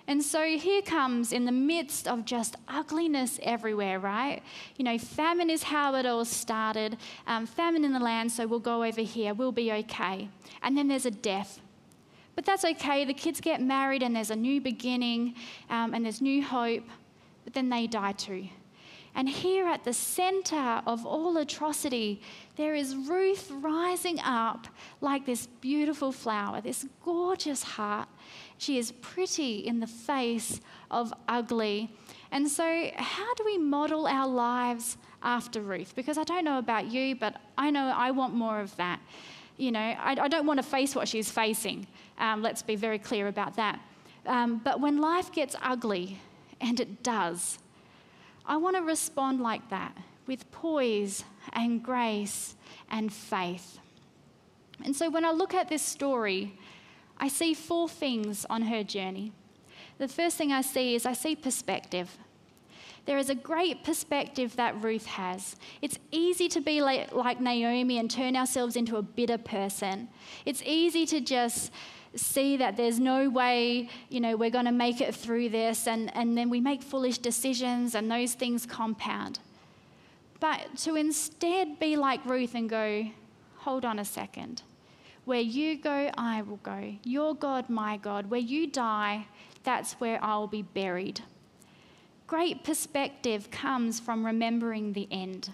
And 0.07 0.23
so 0.23 0.43
here 0.43 0.81
comes 0.81 1.31
in 1.31 1.45
the 1.45 1.51
midst 1.51 2.07
of 2.07 2.25
just 2.25 2.55
ugliness 2.67 3.39
everywhere, 3.43 3.99
right? 3.99 4.41
You 4.77 4.85
know, 4.85 4.97
famine 4.97 5.49
is 5.49 5.63
how 5.63 5.95
it 5.95 6.05
all 6.05 6.25
started. 6.25 6.97
Um, 7.27 7.45
famine 7.45 7.85
in 7.85 7.93
the 7.93 7.99
land, 7.99 8.31
so 8.31 8.47
we'll 8.47 8.59
go 8.59 8.83
over 8.83 9.01
here, 9.01 9.33
we'll 9.33 9.51
be 9.51 9.71
okay. 9.71 10.29
And 10.63 10.77
then 10.77 10.87
there's 10.87 11.05
a 11.05 11.11
death. 11.11 11.61
But 12.35 12.45
that's 12.45 12.65
okay. 12.65 13.05
The 13.05 13.13
kids 13.13 13.41
get 13.41 13.61
married 13.61 14.03
and 14.03 14.15
there's 14.15 14.31
a 14.31 14.35
new 14.35 14.61
beginning 14.61 15.35
um, 15.69 15.93
and 15.93 16.03
there's 16.03 16.21
new 16.21 16.41
hope. 16.43 16.87
But 17.43 17.53
then 17.53 17.69
they 17.69 17.87
die 17.87 18.13
too. 18.13 18.47
And 19.13 19.27
here 19.27 19.67
at 19.67 19.83
the 19.83 19.93
center 19.93 20.81
of 20.85 21.05
all 21.05 21.37
atrocity, 21.37 22.21
there 22.55 22.75
is 22.75 22.95
Ruth 22.95 23.51
rising 23.51 24.19
up 24.21 24.67
like 25.01 25.25
this 25.25 25.47
beautiful 25.47 26.11
flower, 26.11 26.61
this 26.61 26.85
gorgeous 27.03 27.61
heart 27.63 28.07
she 28.61 28.77
is 28.77 28.91
pretty 28.91 29.65
in 29.65 29.79
the 29.79 29.87
face 29.87 30.61
of 30.91 31.11
ugly. 31.27 31.89
And 32.31 32.47
so, 32.47 32.91
how 32.95 33.33
do 33.33 33.43
we 33.43 33.57
model 33.57 34.05
our 34.05 34.27
lives 34.27 34.97
after 35.23 35.61
Ruth? 35.61 35.95
Because 35.95 36.19
I 36.19 36.23
don't 36.23 36.45
know 36.45 36.59
about 36.59 36.85
you, 36.91 37.15
but 37.15 37.41
I 37.57 37.71
know 37.71 37.87
I 37.87 38.11
want 38.11 38.35
more 38.35 38.59
of 38.59 38.75
that. 38.75 38.99
You 39.57 39.71
know, 39.71 39.79
I, 39.79 40.15
I 40.21 40.27
don't 40.27 40.45
want 40.45 40.59
to 40.59 40.63
face 40.63 40.93
what 40.93 41.07
she's 41.07 41.31
facing. 41.31 41.87
Um, 42.19 42.43
let's 42.43 42.61
be 42.61 42.75
very 42.75 42.99
clear 42.99 43.29
about 43.29 43.55
that. 43.55 43.79
Um, 44.27 44.61
but 44.63 44.79
when 44.79 45.01
life 45.01 45.31
gets 45.31 45.55
ugly, 45.63 46.19
and 46.61 46.79
it 46.79 47.01
does, 47.01 47.57
I 48.45 48.57
want 48.57 48.75
to 48.75 48.81
respond 48.81 49.41
like 49.41 49.69
that 49.69 49.95
with 50.27 50.49
poise 50.51 51.23
and 51.53 51.83
grace 51.83 52.55
and 52.89 53.11
faith. 53.11 53.79
And 54.83 54.95
so 54.95 55.09
when 55.09 55.25
I 55.25 55.31
look 55.31 55.53
at 55.53 55.69
this 55.69 55.81
story, 55.81 56.57
I 57.17 57.27
see 57.27 57.53
four 57.53 57.87
things 57.87 58.45
on 58.49 58.63
her 58.63 58.83
journey. 58.83 59.31
The 59.97 60.07
first 60.07 60.37
thing 60.37 60.51
I 60.51 60.61
see 60.61 60.95
is 60.95 61.05
I 61.05 61.13
see 61.13 61.35
perspective. 61.35 62.17
There 63.05 63.17
is 63.17 63.29
a 63.29 63.35
great 63.35 63.83
perspective 63.83 64.55
that 64.55 64.83
Ruth 64.83 65.05
has. 65.05 65.55
It's 65.81 65.97
easy 66.11 66.47
to 66.49 66.61
be 66.61 66.81
like, 66.81 67.41
Naomi 67.41 67.97
and 67.97 68.09
turn 68.09 68.35
ourselves 68.35 68.75
into 68.75 68.97
a 68.97 69.01
bitter 69.01 69.37
person. 69.37 70.07
It's 70.45 70.61
easy 70.63 71.05
to 71.07 71.19
just 71.19 71.71
see 72.15 72.57
that 72.57 72.77
there's 72.77 72.99
no 72.99 73.29
way, 73.29 73.89
you 74.09 74.19
know, 74.19 74.35
we're 74.35 74.49
going 74.49 74.65
to 74.65 74.71
make 74.71 75.01
it 75.01 75.15
through 75.15 75.49
this, 75.49 75.87
and, 75.87 76.15
and 76.15 76.37
then 76.37 76.49
we 76.49 76.59
make 76.59 76.83
foolish 76.83 77.17
decisions, 77.17 77.95
and 77.95 78.11
those 78.11 78.33
things 78.33 78.65
compound. 78.65 79.39
But 80.39 80.77
to 80.79 80.95
instead 80.95 81.79
be 81.79 81.95
like 81.95 82.25
Ruth 82.25 82.55
and 82.55 82.69
go, 82.69 83.05
hold 83.57 83.85
on 83.85 83.99
a 83.99 84.05
second. 84.05 84.63
Where 85.25 85.39
you 85.39 85.77
go, 85.77 86.09
I 86.17 86.41
will 86.41 86.57
go. 86.57 86.95
Your 87.03 87.35
God, 87.35 87.69
my 87.69 87.97
God. 87.97 88.29
Where 88.29 88.39
you 88.39 88.67
die, 88.67 89.27
that's 89.63 89.93
where 89.93 90.21
I'll 90.23 90.47
be 90.47 90.63
buried. 90.63 91.21
Great 92.25 92.63
perspective 92.63 93.51
comes 93.51 93.99
from 93.99 94.25
remembering 94.25 94.93
the 94.93 95.07
end 95.11 95.51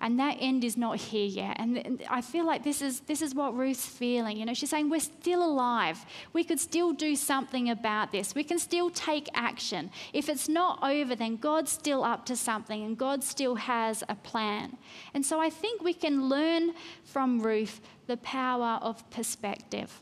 and 0.00 0.18
that 0.18 0.36
end 0.40 0.64
is 0.64 0.76
not 0.76 0.98
here 0.98 1.26
yet. 1.26 1.56
And 1.58 2.02
I 2.10 2.20
feel 2.20 2.46
like 2.46 2.62
this 2.64 2.82
is, 2.82 3.00
this 3.00 3.22
is 3.22 3.34
what 3.34 3.56
Ruth's 3.56 3.86
feeling. 3.86 4.36
You 4.36 4.46
know, 4.46 4.54
she's 4.54 4.70
saying, 4.70 4.90
We're 4.90 5.00
still 5.00 5.44
alive. 5.44 6.04
We 6.32 6.44
could 6.44 6.60
still 6.60 6.92
do 6.92 7.16
something 7.16 7.70
about 7.70 8.12
this. 8.12 8.34
We 8.34 8.44
can 8.44 8.58
still 8.58 8.90
take 8.90 9.28
action. 9.34 9.90
If 10.12 10.28
it's 10.28 10.48
not 10.48 10.78
over, 10.82 11.14
then 11.14 11.36
God's 11.36 11.72
still 11.72 12.04
up 12.04 12.26
to 12.26 12.36
something 12.36 12.82
and 12.84 12.96
God 12.98 13.22
still 13.24 13.54
has 13.54 14.02
a 14.08 14.14
plan. 14.14 14.76
And 15.14 15.24
so 15.24 15.40
I 15.40 15.50
think 15.50 15.82
we 15.82 15.94
can 15.94 16.28
learn 16.28 16.72
from 17.04 17.40
Ruth 17.40 17.80
the 18.06 18.16
power 18.18 18.78
of 18.82 19.08
perspective. 19.10 20.00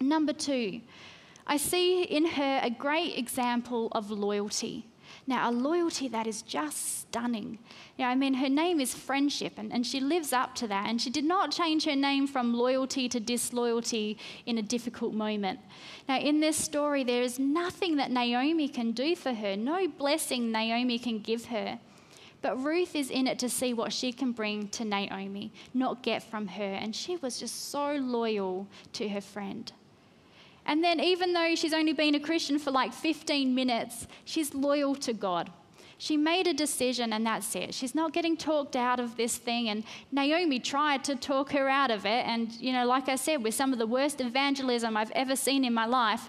Number 0.00 0.32
two, 0.32 0.80
I 1.46 1.56
see 1.56 2.02
in 2.02 2.26
her 2.26 2.60
a 2.62 2.70
great 2.70 3.18
example 3.18 3.88
of 3.92 4.10
loyalty. 4.10 4.86
Now, 5.26 5.48
a 5.48 5.52
loyalty 5.52 6.08
that 6.08 6.26
is 6.26 6.42
just 6.42 7.00
stunning. 7.00 7.58
You 7.96 8.06
I 8.06 8.16
mean, 8.16 8.34
her 8.34 8.48
name 8.48 8.80
is 8.80 8.92
friendship, 8.92 9.52
and, 9.56 9.72
and 9.72 9.86
she 9.86 10.00
lives 10.00 10.32
up 10.32 10.54
to 10.56 10.68
that. 10.68 10.88
And 10.88 11.00
she 11.00 11.10
did 11.10 11.24
not 11.24 11.52
change 11.52 11.84
her 11.84 11.94
name 11.94 12.26
from 12.26 12.54
loyalty 12.54 13.08
to 13.08 13.20
disloyalty 13.20 14.18
in 14.46 14.58
a 14.58 14.62
difficult 14.62 15.14
moment. 15.14 15.60
Now, 16.08 16.18
in 16.18 16.40
this 16.40 16.56
story, 16.56 17.04
there 17.04 17.22
is 17.22 17.38
nothing 17.38 17.96
that 17.96 18.10
Naomi 18.10 18.68
can 18.68 18.92
do 18.92 19.14
for 19.14 19.32
her, 19.32 19.56
no 19.56 19.86
blessing 19.86 20.50
Naomi 20.50 20.98
can 20.98 21.20
give 21.20 21.46
her. 21.46 21.78
But 22.40 22.56
Ruth 22.56 22.96
is 22.96 23.08
in 23.08 23.28
it 23.28 23.38
to 23.38 23.48
see 23.48 23.72
what 23.72 23.92
she 23.92 24.12
can 24.12 24.32
bring 24.32 24.66
to 24.70 24.84
Naomi, 24.84 25.52
not 25.72 26.02
get 26.02 26.24
from 26.24 26.48
her. 26.48 26.74
And 26.74 26.94
she 26.94 27.14
was 27.16 27.38
just 27.38 27.70
so 27.70 27.94
loyal 27.94 28.66
to 28.94 29.08
her 29.08 29.20
friend. 29.20 29.72
And 30.66 30.82
then, 30.82 31.00
even 31.00 31.32
though 31.32 31.54
she's 31.54 31.72
only 31.72 31.92
been 31.92 32.14
a 32.14 32.20
Christian 32.20 32.58
for 32.58 32.70
like 32.70 32.92
15 32.92 33.54
minutes, 33.54 34.06
she's 34.24 34.54
loyal 34.54 34.94
to 34.96 35.12
God. 35.12 35.50
She 35.98 36.16
made 36.16 36.48
a 36.48 36.52
decision, 36.52 37.12
and 37.12 37.24
that's 37.24 37.54
it. 37.54 37.72
She's 37.74 37.94
not 37.94 38.12
getting 38.12 38.36
talked 38.36 38.74
out 38.74 38.98
of 38.98 39.16
this 39.16 39.36
thing. 39.36 39.68
And 39.68 39.84
Naomi 40.10 40.58
tried 40.58 41.04
to 41.04 41.14
talk 41.14 41.52
her 41.52 41.68
out 41.68 41.92
of 41.92 42.04
it. 42.04 42.26
And, 42.26 42.52
you 42.60 42.72
know, 42.72 42.84
like 42.86 43.08
I 43.08 43.14
said, 43.14 43.40
with 43.40 43.54
some 43.54 43.72
of 43.72 43.78
the 43.78 43.86
worst 43.86 44.20
evangelism 44.20 44.96
I've 44.96 45.12
ever 45.12 45.36
seen 45.36 45.64
in 45.64 45.72
my 45.72 45.86
life, 45.86 46.28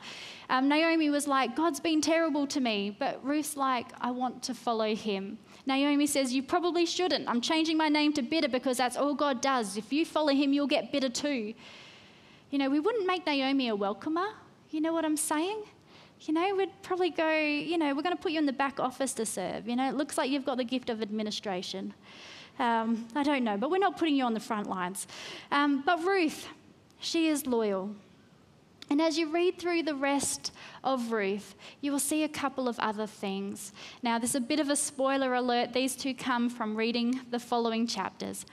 um, 0.49 0.69
Naomi 0.69 1.09
was 1.09 1.27
like, 1.27 1.55
God's 1.55 1.79
been 1.79 2.01
terrible 2.01 2.45
to 2.47 2.59
me. 2.59 2.95
But 2.99 3.19
Ruth's 3.25 3.57
like, 3.57 3.87
I 3.99 4.11
want 4.11 4.43
to 4.43 4.53
follow 4.53 4.93
him. 4.93 5.39
Naomi 5.65 6.05
says, 6.05 6.33
You 6.33 6.43
probably 6.43 6.85
shouldn't. 6.85 7.27
I'm 7.27 7.41
changing 7.41 7.75
my 7.75 7.89
name 7.89 8.13
to 8.13 8.21
bitter 8.21 8.49
because 8.49 8.77
that's 8.77 8.95
all 8.95 9.15
God 9.15 9.41
does. 9.41 9.75
If 9.75 9.91
you 9.91 10.05
follow 10.05 10.33
him, 10.33 10.53
you'll 10.53 10.67
get 10.67 10.91
bitter 10.91 11.09
too. 11.09 11.55
You 12.53 12.59
know, 12.59 12.69
we 12.69 12.79
wouldn't 12.79 13.07
make 13.07 13.25
Naomi 13.25 13.69
a 13.69 13.75
welcomer. 13.75 14.27
You 14.69 14.79
know 14.79 14.93
what 14.93 15.03
I'm 15.03 15.17
saying? 15.17 15.63
You 16.21 16.35
know, 16.35 16.55
we'd 16.55 16.69
probably 16.83 17.09
go, 17.09 17.35
you 17.35 17.79
know, 17.79 17.95
we're 17.95 18.03
going 18.03 18.15
to 18.15 18.21
put 18.21 18.31
you 18.31 18.37
in 18.37 18.45
the 18.45 18.53
back 18.53 18.79
office 18.79 19.11
to 19.13 19.25
serve. 19.25 19.67
You 19.67 19.75
know, 19.75 19.89
it 19.89 19.95
looks 19.95 20.19
like 20.19 20.29
you've 20.29 20.45
got 20.45 20.57
the 20.57 20.63
gift 20.63 20.91
of 20.91 21.01
administration. 21.01 21.95
Um, 22.59 23.07
I 23.15 23.23
don't 23.23 23.43
know, 23.43 23.57
but 23.57 23.71
we're 23.71 23.79
not 23.79 23.97
putting 23.97 24.15
you 24.15 24.23
on 24.23 24.35
the 24.35 24.39
front 24.39 24.69
lines. 24.69 25.07
Um, 25.51 25.81
but 25.83 26.03
Ruth, 26.03 26.47
she 26.99 27.27
is 27.27 27.47
loyal. 27.47 27.89
And 28.91 29.01
as 29.01 29.17
you 29.17 29.31
read 29.31 29.57
through 29.57 29.81
the 29.81 29.95
rest 29.95 30.51
of 30.83 31.11
Ruth, 31.11 31.55
you 31.81 31.91
will 31.91 31.97
see 31.97 32.21
a 32.21 32.29
couple 32.29 32.67
of 32.67 32.77
other 32.77 33.07
things. 33.07 33.73
Now, 34.03 34.19
there's 34.19 34.35
a 34.35 34.39
bit 34.39 34.59
of 34.59 34.69
a 34.69 34.75
spoiler 34.75 35.33
alert. 35.33 35.73
These 35.73 35.95
two 35.95 36.13
come 36.13 36.51
from 36.51 36.75
reading 36.75 37.19
the 37.31 37.39
following 37.39 37.87
chapters. 37.87 38.45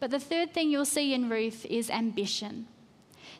But 0.00 0.10
the 0.10 0.18
third 0.18 0.54
thing 0.54 0.70
you'll 0.70 0.86
see 0.86 1.12
in 1.12 1.28
Ruth 1.28 1.66
is 1.66 1.90
ambition 1.90 2.68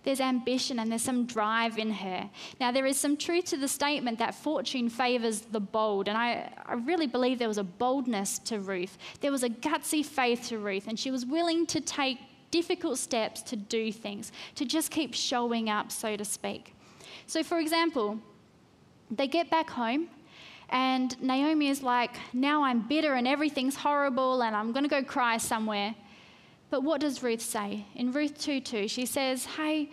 there's 0.05 0.21
ambition 0.21 0.79
and 0.79 0.91
there's 0.91 1.03
some 1.03 1.27
drive 1.27 1.79
in 1.79 1.91
her. 1.91 2.29
Now, 2.61 2.71
there 2.71 2.87
is 2.87 2.99
some 2.99 3.17
truth 3.17 3.47
to 3.47 3.57
the 3.57 3.69
statement 3.69 4.19
that 4.19 4.35
fortune 4.35 4.89
favors 4.89 5.41
the 5.41 5.61
bold. 5.61 6.09
And 6.09 6.17
I, 6.17 6.53
I 6.67 6.75
really 6.75 7.07
believe 7.07 7.39
there 7.39 7.49
was 7.49 7.59
a 7.59 7.65
boldness 7.65 8.39
to 8.41 8.61
Ruth. 8.61 8.99
There 9.21 9.33
was 9.33 9.43
a 9.43 9.49
gutsy 9.49 10.05
faith 10.05 10.49
to 10.49 10.59
Ruth, 10.59 10.87
and 10.89 10.99
she 10.99 11.11
was 11.11 11.25
willing 11.25 11.67
to 11.67 11.81
take 11.81 12.19
difficult 12.51 12.99
steps 12.99 13.43
to 13.43 13.57
do 13.57 13.91
things, 13.91 14.31
to 14.55 14.65
just 14.65 14.91
keep 14.91 15.15
showing 15.15 15.71
up, 15.71 15.91
so 15.91 16.17
to 16.17 16.25
speak. 16.25 16.75
So, 17.27 17.43
for 17.43 17.59
example, 17.59 18.21
they 19.11 19.27
get 19.27 19.51
back 19.51 19.71
home. 19.71 20.09
And 20.71 21.21
Naomi 21.23 21.69
is 21.69 21.83
like, 21.83 22.17
now 22.33 22.65
I'm 22.65 22.89
bitter 22.89 23.15
and 23.15 23.29
everything's 23.29 23.77
horrible 23.77 24.43
and 24.43 24.57
I'm 24.57 24.73
going 24.73 24.83
to 24.83 24.89
go 24.89 25.03
cry 25.03 25.37
somewhere. 25.37 25.95
But 26.75 26.83
what 26.83 27.01
does 27.01 27.23
Ruth 27.23 27.41
say? 27.41 27.85
In 27.95 28.11
Ruth 28.11 28.37
2 28.37 28.59
2, 28.59 28.89
she 28.89 29.07
says, 29.07 29.45
Hey, 29.45 29.91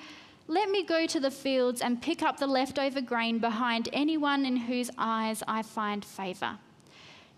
let 0.47 0.67
me 0.67 0.83
go 0.83 1.05
to 1.05 1.19
the 1.19 1.29
fields 1.29 1.79
and 1.79 2.01
pick 2.01 2.23
up 2.23 2.39
the 2.39 2.47
leftover 2.47 3.01
grain 3.01 3.37
behind 3.37 3.87
anyone 3.93 4.47
in 4.47 4.55
whose 4.57 4.89
eyes 4.97 5.43
I 5.47 5.61
find 5.61 6.03
favor. 6.03 6.57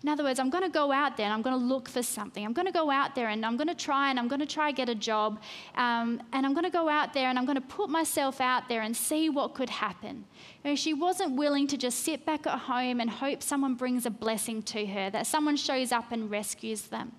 In 0.02 0.08
other 0.08 0.24
words, 0.24 0.40
I'm 0.40 0.48
going 0.48 0.64
to 0.64 0.70
go 0.70 0.92
out 0.92 1.18
there 1.18 1.26
and 1.26 1.34
I'm 1.34 1.42
going 1.42 1.60
to 1.60 1.62
look 1.62 1.90
for 1.90 2.02
something. 2.02 2.42
I'm 2.42 2.54
going 2.54 2.64
to 2.64 2.72
go 2.72 2.90
out 2.90 3.14
there 3.14 3.28
and 3.28 3.44
I'm 3.44 3.58
going 3.58 3.68
to 3.68 3.74
try 3.74 4.08
and 4.08 4.18
I'm 4.18 4.28
going 4.28 4.40
to 4.40 4.46
try 4.46 4.70
to 4.70 4.74
get 4.74 4.88
a 4.88 4.94
job. 4.94 5.38
Um, 5.74 6.22
and 6.32 6.46
I'm 6.46 6.54
going 6.54 6.64
to 6.64 6.70
go 6.70 6.88
out 6.88 7.12
there 7.12 7.28
and 7.28 7.38
I'm 7.38 7.44
going 7.44 7.60
to 7.60 7.68
put 7.68 7.90
myself 7.90 8.40
out 8.40 8.70
there 8.70 8.80
and 8.80 8.96
see 8.96 9.28
what 9.28 9.52
could 9.52 9.68
happen. 9.68 10.24
You 10.64 10.70
know, 10.70 10.74
she 10.74 10.94
wasn't 10.94 11.36
willing 11.36 11.66
to 11.66 11.76
just 11.76 11.98
sit 11.98 12.24
back 12.24 12.46
at 12.46 12.60
home 12.60 12.98
and 12.98 13.10
hope 13.10 13.42
someone 13.42 13.74
brings 13.74 14.06
a 14.06 14.10
blessing 14.10 14.62
to 14.62 14.86
her, 14.86 15.10
that 15.10 15.26
someone 15.26 15.56
shows 15.56 15.92
up 15.92 16.12
and 16.12 16.30
rescues 16.30 16.84
them. 16.84 17.12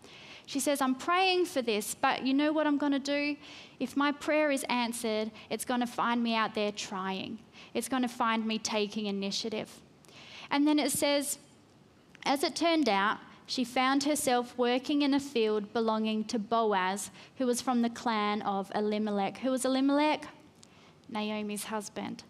She 0.45 0.59
says, 0.59 0.81
I'm 0.81 0.95
praying 0.95 1.45
for 1.45 1.61
this, 1.61 1.95
but 1.95 2.25
you 2.25 2.33
know 2.33 2.53
what 2.53 2.67
I'm 2.67 2.77
going 2.77 2.91
to 2.91 2.99
do? 2.99 3.35
If 3.79 3.97
my 3.97 4.11
prayer 4.11 4.51
is 4.51 4.63
answered, 4.69 5.31
it's 5.49 5.65
going 5.65 5.79
to 5.79 5.87
find 5.87 6.21
me 6.21 6.35
out 6.35 6.53
there 6.53 6.71
trying. 6.71 7.39
It's 7.73 7.89
going 7.89 8.03
to 8.03 8.07
find 8.07 8.45
me 8.45 8.59
taking 8.59 9.07
initiative. 9.07 9.69
And 10.51 10.67
then 10.67 10.77
it 10.79 10.91
says, 10.91 11.39
as 12.23 12.43
it 12.43 12.55
turned 12.55 12.87
out, 12.87 13.17
she 13.47 13.63
found 13.63 14.03
herself 14.03 14.57
working 14.57 15.01
in 15.01 15.13
a 15.13 15.19
field 15.19 15.71
belonging 15.73 16.23
to 16.25 16.39
Boaz, 16.39 17.11
who 17.37 17.45
was 17.45 17.61
from 17.61 17.81
the 17.81 17.89
clan 17.89 18.41
of 18.41 18.71
Elimelech. 18.73 19.37
Who 19.39 19.51
was 19.51 19.65
Elimelech? 19.65 20.27
Naomi's 21.09 21.65
husband. 21.65 22.23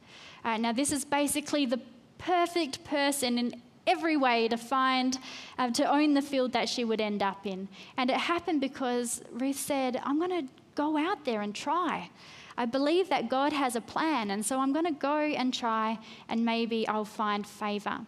Uh, 0.43 0.57
now, 0.57 0.73
this 0.73 0.91
is 0.91 1.05
basically 1.05 1.65
the 1.65 1.79
perfect 2.17 2.83
person 2.83 3.37
in 3.37 3.61
every 3.87 4.17
way 4.17 4.47
to 4.47 4.57
find, 4.57 5.19
uh, 5.57 5.69
to 5.71 5.89
own 5.89 6.13
the 6.13 6.21
field 6.21 6.51
that 6.53 6.67
she 6.69 6.83
would 6.83 7.01
end 7.01 7.21
up 7.21 7.45
in. 7.45 7.67
And 7.97 8.09
it 8.09 8.17
happened 8.17 8.61
because 8.61 9.21
Ruth 9.31 9.57
said, 9.57 10.01
I'm 10.03 10.17
going 10.17 10.47
to 10.47 10.51
go 10.75 10.97
out 10.97 11.25
there 11.25 11.41
and 11.41 11.53
try. 11.53 12.09
I 12.57 12.65
believe 12.65 13.09
that 13.09 13.29
God 13.29 13.51
has 13.53 13.75
a 13.75 13.81
plan, 13.81 14.31
and 14.31 14.45
so 14.45 14.59
I'm 14.59 14.71
going 14.71 14.85
to 14.85 14.91
go 14.91 15.17
and 15.17 15.53
try, 15.53 15.99
and 16.29 16.45
maybe 16.45 16.87
I'll 16.87 17.05
find 17.05 17.45
favor. 17.45 17.99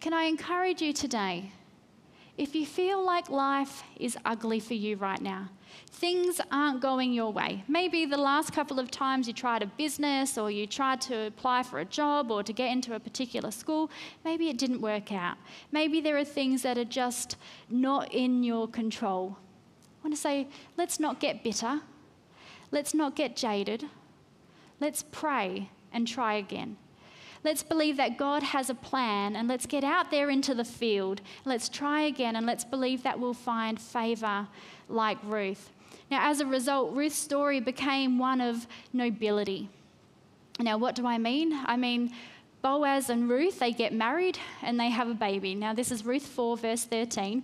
Can 0.00 0.12
I 0.12 0.24
encourage 0.24 0.82
you 0.82 0.92
today? 0.92 1.52
If 2.36 2.54
you 2.54 2.66
feel 2.66 3.04
like 3.04 3.30
life 3.30 3.82
is 3.98 4.16
ugly 4.24 4.60
for 4.60 4.74
you 4.74 4.96
right 4.96 5.20
now, 5.20 5.48
things 5.90 6.40
aren't 6.50 6.80
going 6.80 7.12
your 7.12 7.32
way. 7.32 7.64
Maybe 7.68 8.06
the 8.06 8.16
last 8.16 8.52
couple 8.52 8.78
of 8.80 8.90
times 8.90 9.28
you 9.28 9.32
tried 9.32 9.62
a 9.62 9.66
business 9.66 10.36
or 10.36 10.50
you 10.50 10.66
tried 10.66 11.00
to 11.02 11.26
apply 11.26 11.62
for 11.62 11.78
a 11.78 11.84
job 11.84 12.30
or 12.30 12.42
to 12.42 12.52
get 12.52 12.72
into 12.72 12.94
a 12.94 13.00
particular 13.00 13.50
school, 13.50 13.90
maybe 14.24 14.48
it 14.48 14.58
didn't 14.58 14.80
work 14.80 15.12
out. 15.12 15.36
Maybe 15.70 16.00
there 16.00 16.16
are 16.18 16.24
things 16.24 16.62
that 16.62 16.76
are 16.78 16.84
just 16.84 17.36
not 17.70 18.12
in 18.12 18.42
your 18.42 18.66
control. 18.68 19.36
I 20.02 20.08
want 20.08 20.14
to 20.16 20.20
say, 20.20 20.48
let's 20.76 20.98
not 20.98 21.20
get 21.20 21.44
bitter. 21.44 21.80
Let's 22.72 22.94
not 22.94 23.14
get 23.14 23.36
jaded. 23.36 23.84
Let's 24.80 25.04
pray 25.12 25.70
and 25.92 26.08
try 26.08 26.34
again. 26.34 26.76
Let's 27.44 27.62
believe 27.64 27.96
that 27.96 28.18
God 28.18 28.42
has 28.42 28.70
a 28.70 28.74
plan 28.74 29.34
and 29.34 29.48
let's 29.48 29.66
get 29.66 29.82
out 29.82 30.10
there 30.10 30.30
into 30.30 30.54
the 30.54 30.64
field. 30.64 31.20
Let's 31.44 31.68
try 31.68 32.02
again 32.02 32.36
and 32.36 32.46
let's 32.46 32.64
believe 32.64 33.02
that 33.02 33.18
we'll 33.18 33.34
find 33.34 33.80
favor 33.80 34.46
like 34.88 35.18
Ruth. 35.24 35.70
Now, 36.10 36.30
as 36.30 36.40
a 36.40 36.46
result, 36.46 36.94
Ruth's 36.94 37.16
story 37.16 37.58
became 37.58 38.18
one 38.18 38.40
of 38.40 38.66
nobility. 38.92 39.68
Now, 40.60 40.78
what 40.78 40.94
do 40.94 41.06
I 41.06 41.18
mean? 41.18 41.52
I 41.64 41.76
mean, 41.76 42.12
Boaz 42.62 43.10
and 43.10 43.28
Ruth, 43.28 43.58
they 43.58 43.72
get 43.72 43.92
married 43.92 44.38
and 44.62 44.78
they 44.78 44.90
have 44.90 45.08
a 45.08 45.14
baby. 45.14 45.54
Now, 45.54 45.74
this 45.74 45.90
is 45.90 46.04
Ruth 46.04 46.26
4, 46.26 46.56
verse 46.56 46.84
13. 46.84 47.42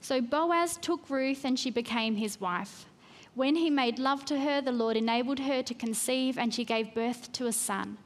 So 0.00 0.20
Boaz 0.20 0.76
took 0.78 1.08
Ruth 1.08 1.44
and 1.44 1.58
she 1.58 1.70
became 1.70 2.16
his 2.16 2.40
wife. 2.40 2.86
When 3.34 3.54
he 3.56 3.70
made 3.70 3.98
love 3.98 4.24
to 4.26 4.40
her, 4.40 4.60
the 4.60 4.72
Lord 4.72 4.96
enabled 4.96 5.38
her 5.40 5.62
to 5.62 5.74
conceive 5.74 6.36
and 6.36 6.52
she 6.52 6.64
gave 6.64 6.94
birth 6.94 7.30
to 7.32 7.46
a 7.46 7.52
son. 7.52 7.98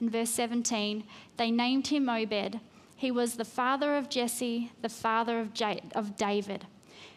In 0.00 0.10
verse 0.10 0.30
17, 0.30 1.04
they 1.36 1.50
named 1.50 1.88
him 1.88 2.08
Obed. 2.08 2.60
He 2.96 3.10
was 3.10 3.34
the 3.34 3.44
father 3.44 3.96
of 3.96 4.08
Jesse, 4.08 4.72
the 4.82 4.88
father 4.88 5.40
of, 5.40 5.52
J- 5.54 5.82
of 5.94 6.16
David. 6.16 6.66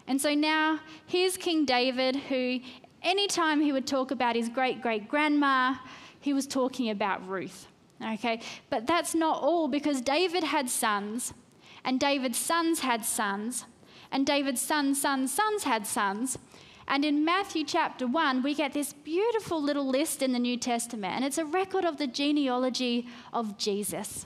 And 0.07 0.21
so 0.21 0.33
now 0.33 0.79
here's 1.05 1.37
King 1.37 1.65
David, 1.65 2.15
who 2.15 2.59
anytime 3.01 3.61
he 3.61 3.71
would 3.71 3.87
talk 3.87 4.11
about 4.11 4.35
his 4.35 4.49
great 4.49 4.81
great 4.81 5.09
grandma, 5.09 5.75
he 6.19 6.33
was 6.33 6.47
talking 6.47 6.89
about 6.89 7.27
Ruth. 7.27 7.67
Okay, 8.03 8.41
but 8.69 8.85
that's 8.85 9.15
not 9.15 9.41
all 9.41 9.67
because 9.67 10.01
David 10.01 10.43
had 10.43 10.69
sons, 10.69 11.33
and 11.83 11.99
David's 11.99 12.37
sons 12.37 12.81
had 12.81 13.03
sons, 13.03 13.65
and 14.11 14.25
David's 14.25 14.61
sons' 14.61 15.01
sons' 15.01 15.33
sons 15.33 15.63
had 15.63 15.87
sons. 15.87 16.37
And 16.87 17.03
in 17.03 17.25
Matthew 17.25 17.65
chapter 17.65 18.07
1, 18.07 18.43
we 18.43 18.55
get 18.55 18.73
this 18.73 18.93
beautiful 18.93 19.61
little 19.61 19.87
list 19.87 20.21
in 20.21 20.31
the 20.31 20.39
New 20.39 20.57
Testament, 20.57 21.15
and 21.15 21.25
it's 21.25 21.37
a 21.37 21.45
record 21.45 21.83
of 21.83 21.97
the 21.97 22.07
genealogy 22.07 23.07
of 23.33 23.57
Jesus, 23.57 24.25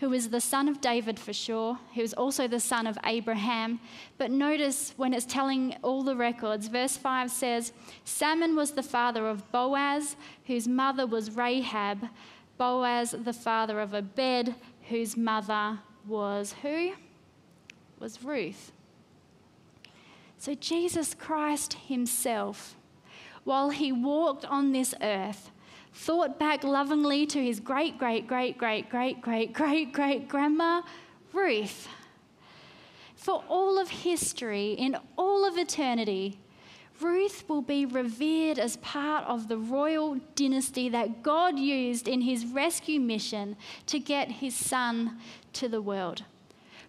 who 0.00 0.12
is 0.14 0.30
the 0.30 0.40
son 0.40 0.66
of 0.66 0.80
David 0.80 1.18
for 1.18 1.34
sure, 1.34 1.78
who 1.94 2.00
is 2.00 2.14
also 2.14 2.48
the 2.48 2.58
son 2.58 2.86
of 2.86 2.96
Abraham. 3.04 3.80
But 4.16 4.30
notice 4.30 4.94
when 4.96 5.12
it's 5.12 5.26
telling 5.26 5.76
all 5.82 6.02
the 6.02 6.16
records, 6.16 6.68
verse 6.68 6.96
5 6.96 7.30
says, 7.30 7.74
Salmon 8.04 8.56
was 8.56 8.70
the 8.70 8.82
father 8.82 9.28
of 9.28 9.52
Boaz, 9.52 10.16
whose 10.46 10.66
mother 10.66 11.06
was 11.06 11.36
Rahab, 11.36 12.08
Boaz 12.56 13.14
the 13.24 13.32
father 13.34 13.78
of 13.78 13.92
Abed, 13.92 14.54
whose 14.88 15.18
mother 15.18 15.80
was 16.06 16.54
who? 16.62 16.92
Was 18.00 18.22
Ruth. 18.22 18.72
So 20.38 20.54
Jesus 20.54 21.14
Christ 21.14 21.74
Himself, 21.88 22.76
while 23.44 23.70
He 23.70 23.92
walked 23.92 24.44
on 24.44 24.72
this 24.72 24.94
earth, 25.00 25.50
thought 25.92 26.38
back 26.38 26.64
lovingly 26.64 27.26
to 27.26 27.42
His 27.42 27.60
great, 27.60 27.98
great, 27.98 28.26
great, 28.26 28.58
great, 28.58 28.90
great, 28.90 29.20
great, 29.22 29.52
great, 29.52 29.92
great 29.92 30.28
grandma, 30.28 30.82
Ruth. 31.32 31.88
For 33.14 33.42
all 33.48 33.78
of 33.78 33.88
history, 33.88 34.72
in 34.72 34.96
all 35.16 35.46
of 35.46 35.56
eternity, 35.56 36.38
Ruth 37.00 37.44
will 37.48 37.62
be 37.62 37.86
revered 37.86 38.58
as 38.58 38.76
part 38.78 39.24
of 39.24 39.48
the 39.48 39.58
royal 39.58 40.16
dynasty 40.34 40.88
that 40.90 41.22
God 41.22 41.58
used 41.58 42.06
in 42.06 42.20
his 42.20 42.46
rescue 42.46 43.00
mission 43.00 43.56
to 43.86 43.98
get 43.98 44.30
his 44.30 44.54
son 44.54 45.18
to 45.54 45.68
the 45.68 45.82
world. 45.82 46.24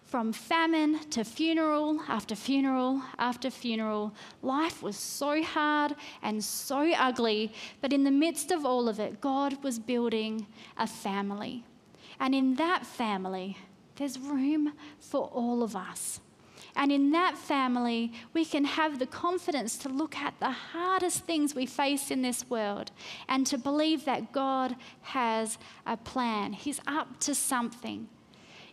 From 0.06 0.32
famine 0.32 1.00
to 1.10 1.24
funeral 1.24 2.00
after 2.06 2.36
funeral 2.36 3.02
after 3.18 3.50
funeral, 3.50 4.14
life 4.40 4.80
was 4.80 4.96
so 4.96 5.42
hard 5.42 5.96
and 6.22 6.42
so 6.42 6.92
ugly, 6.92 7.52
but 7.80 7.92
in 7.92 8.04
the 8.04 8.12
midst 8.12 8.52
of 8.52 8.64
all 8.64 8.88
of 8.88 9.00
it, 9.00 9.20
God 9.20 9.64
was 9.64 9.80
building 9.80 10.46
a 10.78 10.86
family. 10.86 11.64
And 12.20 12.36
in 12.36 12.54
that 12.54 12.86
family, 12.86 13.58
there's 13.96 14.16
room 14.16 14.74
for 15.00 15.24
all 15.24 15.64
of 15.64 15.74
us. 15.74 16.20
And 16.76 16.92
in 16.92 17.10
that 17.10 17.36
family, 17.36 18.12
we 18.32 18.44
can 18.44 18.64
have 18.64 19.00
the 19.00 19.06
confidence 19.06 19.76
to 19.78 19.88
look 19.88 20.16
at 20.16 20.38
the 20.38 20.52
hardest 20.52 21.24
things 21.24 21.52
we 21.52 21.66
face 21.66 22.12
in 22.12 22.22
this 22.22 22.48
world 22.48 22.92
and 23.28 23.44
to 23.48 23.58
believe 23.58 24.04
that 24.04 24.30
God 24.30 24.76
has 25.02 25.58
a 25.84 25.96
plan. 25.96 26.52
He's 26.52 26.80
up 26.86 27.18
to 27.20 27.34
something 27.34 28.08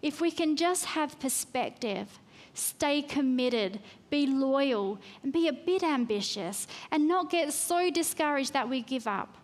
if 0.03 0.21
we 0.21 0.29
can 0.29 0.55
just 0.55 0.85
have 0.85 1.19
perspective, 1.19 2.19
stay 2.53 3.01
committed, 3.01 3.79
be 4.11 4.27
loyal, 4.27 4.99
and 5.23 5.33
be 5.33 5.47
a 5.47 5.53
bit 5.53 5.81
ambitious, 5.81 6.67
and 6.91 7.07
not 7.07 7.31
get 7.31 7.51
so 7.53 7.89
discouraged 7.89 8.53
that 8.53 8.69
we 8.69 8.81
give 8.83 9.07
up, 9.07 9.37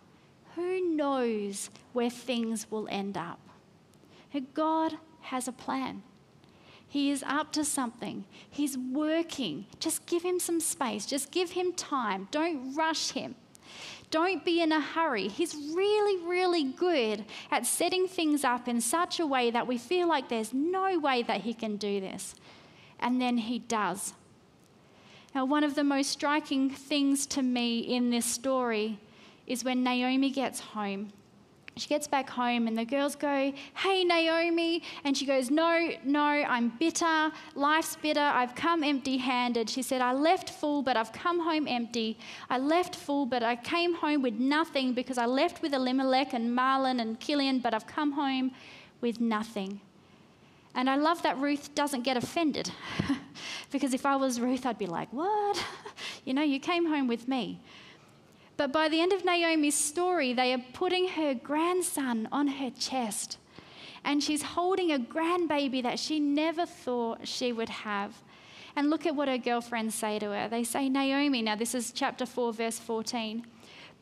who 0.54 0.94
knows 0.94 1.70
where 1.92 2.10
things 2.10 2.70
will 2.70 2.86
end 2.88 3.16
up? 3.16 3.40
God 4.54 4.98
has 5.22 5.48
a 5.48 5.52
plan. 5.52 6.02
He 6.86 7.10
is 7.10 7.22
up 7.26 7.52
to 7.52 7.64
something. 7.64 8.24
He's 8.50 8.76
working. 8.76 9.66
Just 9.78 10.06
give 10.06 10.22
him 10.22 10.38
some 10.40 10.60
space. 10.60 11.06
Just 11.06 11.30
give 11.30 11.52
him 11.52 11.72
time. 11.72 12.28
Don't 12.30 12.74
rush 12.74 13.12
him. 13.12 13.36
Don't 14.10 14.44
be 14.44 14.60
in 14.60 14.72
a 14.72 14.80
hurry. 14.80 15.28
He's 15.28 15.54
really, 15.54 16.22
really 16.24 16.64
good 16.64 17.24
at 17.50 17.64
setting 17.64 18.08
things 18.08 18.44
up 18.44 18.66
in 18.66 18.80
such 18.80 19.20
a 19.20 19.26
way 19.26 19.50
that 19.50 19.66
we 19.66 19.78
feel 19.78 20.08
like 20.08 20.28
there's 20.28 20.52
no 20.52 20.98
way 20.98 21.22
that 21.22 21.42
he 21.42 21.54
can 21.54 21.76
do 21.76 22.00
this. 22.00 22.34
And 22.98 23.20
then 23.20 23.38
he 23.38 23.60
does. 23.60 24.14
Now, 25.34 25.44
one 25.44 25.62
of 25.62 25.76
the 25.76 25.84
most 25.84 26.10
striking 26.10 26.70
things 26.70 27.24
to 27.28 27.42
me 27.42 27.78
in 27.78 28.10
this 28.10 28.26
story 28.26 28.98
is 29.46 29.64
when 29.64 29.84
Naomi 29.84 30.30
gets 30.30 30.60
home 30.60 31.12
she 31.80 31.88
gets 31.88 32.06
back 32.06 32.28
home, 32.28 32.66
and 32.66 32.76
the 32.76 32.84
girls 32.84 33.16
go, 33.16 33.52
Hey, 33.74 34.04
Naomi. 34.04 34.82
And 35.04 35.16
she 35.16 35.24
goes, 35.26 35.50
No, 35.50 35.90
no, 36.04 36.20
I'm 36.20 36.70
bitter. 36.78 37.32
Life's 37.54 37.96
bitter. 37.96 38.20
I've 38.20 38.54
come 38.54 38.84
empty 38.84 39.16
handed. 39.16 39.70
She 39.70 39.82
said, 39.82 40.00
I 40.00 40.12
left 40.12 40.50
full, 40.50 40.82
but 40.82 40.96
I've 40.96 41.12
come 41.12 41.40
home 41.40 41.66
empty. 41.66 42.18
I 42.48 42.58
left 42.58 42.96
full, 42.96 43.26
but 43.26 43.42
I 43.42 43.56
came 43.56 43.94
home 43.94 44.22
with 44.22 44.34
nothing 44.34 44.92
because 44.92 45.18
I 45.18 45.26
left 45.26 45.62
with 45.62 45.72
Elimelech 45.74 46.34
and 46.34 46.56
Mahlon 46.56 47.00
and 47.00 47.18
Chilion, 47.20 47.60
but 47.60 47.74
I've 47.74 47.86
come 47.86 48.12
home 48.12 48.52
with 49.00 49.20
nothing. 49.20 49.80
And 50.74 50.88
I 50.88 50.96
love 50.96 51.22
that 51.22 51.36
Ruth 51.38 51.74
doesn't 51.74 52.02
get 52.02 52.16
offended 52.16 52.70
because 53.72 53.92
if 53.92 54.06
I 54.06 54.16
was 54.16 54.40
Ruth, 54.40 54.66
I'd 54.66 54.78
be 54.78 54.86
like, 54.86 55.12
What? 55.12 55.64
you 56.24 56.34
know, 56.34 56.42
you 56.42 56.60
came 56.60 56.86
home 56.86 57.08
with 57.08 57.26
me. 57.26 57.60
But 58.60 58.72
by 58.72 58.90
the 58.90 59.00
end 59.00 59.14
of 59.14 59.24
Naomi's 59.24 59.74
story, 59.74 60.34
they 60.34 60.52
are 60.52 60.62
putting 60.74 61.08
her 61.08 61.32
grandson 61.32 62.28
on 62.30 62.46
her 62.46 62.68
chest. 62.68 63.38
And 64.04 64.22
she's 64.22 64.42
holding 64.42 64.92
a 64.92 64.98
grandbaby 64.98 65.82
that 65.82 65.98
she 65.98 66.20
never 66.20 66.66
thought 66.66 67.26
she 67.26 67.52
would 67.54 67.70
have. 67.70 68.22
And 68.76 68.90
look 68.90 69.06
at 69.06 69.16
what 69.16 69.28
her 69.28 69.38
girlfriends 69.38 69.94
say 69.94 70.18
to 70.18 70.26
her. 70.26 70.46
They 70.46 70.62
say, 70.62 70.90
Naomi, 70.90 71.40
now 71.40 71.56
this 71.56 71.74
is 71.74 71.90
chapter 71.90 72.26
4, 72.26 72.52
verse 72.52 72.78
14. 72.78 73.46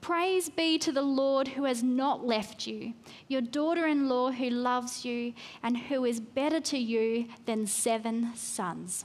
Praise 0.01 0.49
be 0.49 0.77
to 0.79 0.91
the 0.91 1.03
Lord 1.03 1.47
who 1.47 1.63
has 1.63 1.85
not 1.85 2.27
left 2.27 2.67
you, 2.67 2.95
your 3.29 3.43
daughter 3.43 3.87
in 3.87 4.09
law 4.09 4.33
who 4.33 4.51
loves 4.51 5.05
you, 5.05 5.35
and 5.63 5.77
who 5.77 6.05
is 6.05 6.19
better 6.19 6.59
to 6.63 6.79
you 6.79 7.29
than 7.47 7.65
seven 7.65 8.33
sons 8.35 9.05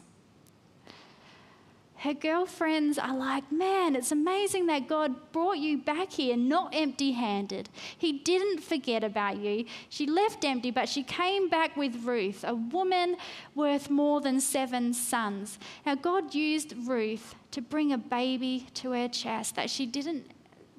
her 2.03 2.13
girlfriends 2.13 2.97
are 2.97 3.15
like, 3.15 3.49
Man, 3.49 3.95
it's 3.95 4.11
amazing 4.11 4.65
that 4.67 4.89
God 4.89 5.31
brought 5.31 5.57
you 5.57 5.77
back 5.77 6.11
here 6.11 6.35
not 6.35 6.73
empty 6.75 7.13
handed. 7.13 7.69
He 7.97 8.11
didn't 8.11 8.61
forget 8.61 9.05
about 9.05 9.37
you. 9.37 9.65
She 9.87 10.05
left 10.05 10.43
empty, 10.43 10.69
but 10.69 10.89
she 10.89 11.03
came 11.03 11.47
back 11.47 11.77
with 11.77 12.03
Ruth, 12.03 12.43
a 12.45 12.55
woman 12.55 13.15
worth 13.55 13.89
more 13.89 14.19
than 14.19 14.41
seven 14.41 14.93
sons. 14.93 15.57
Now, 15.85 15.95
God 15.95 16.35
used 16.35 16.73
Ruth 16.85 17.35
to 17.51 17.61
bring 17.61 17.93
a 17.93 17.97
baby 17.97 18.67
to 18.73 18.91
her 18.91 19.07
chest 19.07 19.55
that 19.55 19.69
she 19.69 19.85
didn't, 19.85 20.29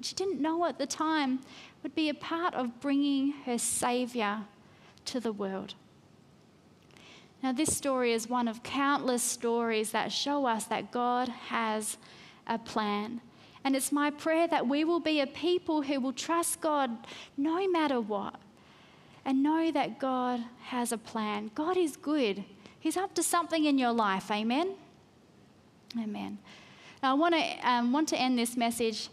she 0.01 0.13
didn't 0.13 0.39
know 0.39 0.65
at 0.65 0.77
the 0.77 0.85
time 0.85 1.39
would 1.81 1.95
be 1.95 2.09
a 2.09 2.13
part 2.13 2.53
of 2.53 2.79
bringing 2.79 3.31
her 3.45 3.57
Saviour 3.57 4.45
to 5.05 5.19
the 5.19 5.31
world. 5.31 5.73
Now, 7.45 7.51
this 7.51 7.77
story 7.77 8.11
is 8.11 8.27
one 8.27 8.47
of 8.47 8.63
countless 8.63 9.21
stories 9.21 9.91
that 9.91 10.11
show 10.11 10.47
us 10.47 10.63
that 10.63 10.89
God 10.89 11.27
has 11.27 11.97
a 12.47 12.57
plan. 12.57 13.21
And 13.63 13.75
it's 13.75 13.91
my 13.91 14.09
prayer 14.09 14.47
that 14.47 14.67
we 14.67 14.83
will 14.83 14.99
be 14.99 15.19
a 15.19 15.27
people 15.27 15.83
who 15.83 15.99
will 15.99 16.11
trust 16.11 16.59
God 16.59 16.89
no 17.37 17.69
matter 17.69 18.01
what 18.01 18.37
and 19.25 19.43
know 19.43 19.71
that 19.71 19.99
God 19.99 20.43
has 20.63 20.91
a 20.91 20.97
plan. 20.97 21.51
God 21.53 21.77
is 21.77 21.95
good, 21.95 22.43
He's 22.79 22.97
up 22.97 23.13
to 23.13 23.21
something 23.21 23.65
in 23.65 23.77
your 23.77 23.91
life. 23.91 24.31
Amen? 24.31 24.73
Amen. 25.99 26.39
Now, 27.03 27.11
I 27.11 27.13
want 27.13 27.35
to, 27.35 27.69
um, 27.69 27.91
want 27.91 28.09
to 28.09 28.19
end 28.19 28.39
this 28.39 28.57
message 28.57 29.09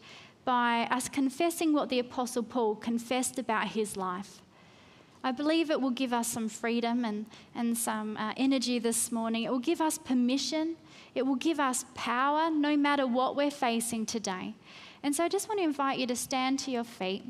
by 0.46 0.88
us 0.90 1.06
confessing 1.06 1.74
what 1.74 1.90
the 1.90 1.98
Apostle 1.98 2.44
Paul 2.44 2.76
confessed 2.76 3.38
about 3.38 3.68
his 3.68 3.94
life. 3.94 4.40
I 5.24 5.30
believe 5.30 5.70
it 5.70 5.80
will 5.80 5.90
give 5.90 6.12
us 6.12 6.26
some 6.28 6.48
freedom 6.48 7.04
and, 7.04 7.26
and 7.54 7.78
some 7.78 8.16
uh, 8.16 8.32
energy 8.36 8.78
this 8.78 9.12
morning. 9.12 9.44
It 9.44 9.52
will 9.52 9.60
give 9.60 9.80
us 9.80 9.96
permission. 9.96 10.76
It 11.14 11.24
will 11.24 11.36
give 11.36 11.60
us 11.60 11.84
power 11.94 12.50
no 12.50 12.76
matter 12.76 13.06
what 13.06 13.36
we're 13.36 13.50
facing 13.50 14.04
today. 14.04 14.54
And 15.02 15.14
so 15.14 15.24
I 15.24 15.28
just 15.28 15.48
want 15.48 15.60
to 15.60 15.64
invite 15.64 15.98
you 15.98 16.06
to 16.08 16.16
stand 16.16 16.58
to 16.60 16.70
your 16.70 16.84
feet. 16.84 17.24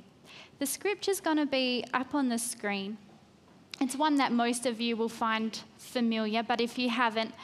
The 0.59 0.67
scripture's 0.67 1.21
going 1.21 1.37
to 1.37 1.47
be 1.47 1.85
up 1.93 2.15
on 2.15 2.29
the 2.29 2.39
screen. 2.39 2.97
It's 3.81 3.97
one 3.97 4.17
that 4.17 4.33
most 4.33 4.65
of 4.65 4.81
you 4.81 4.97
will 4.97 5.09
find 5.09 5.59
familiar, 5.77 6.43
but 6.43 6.61
if 6.61 6.79
you 6.79 6.89
haven't, 6.89 7.35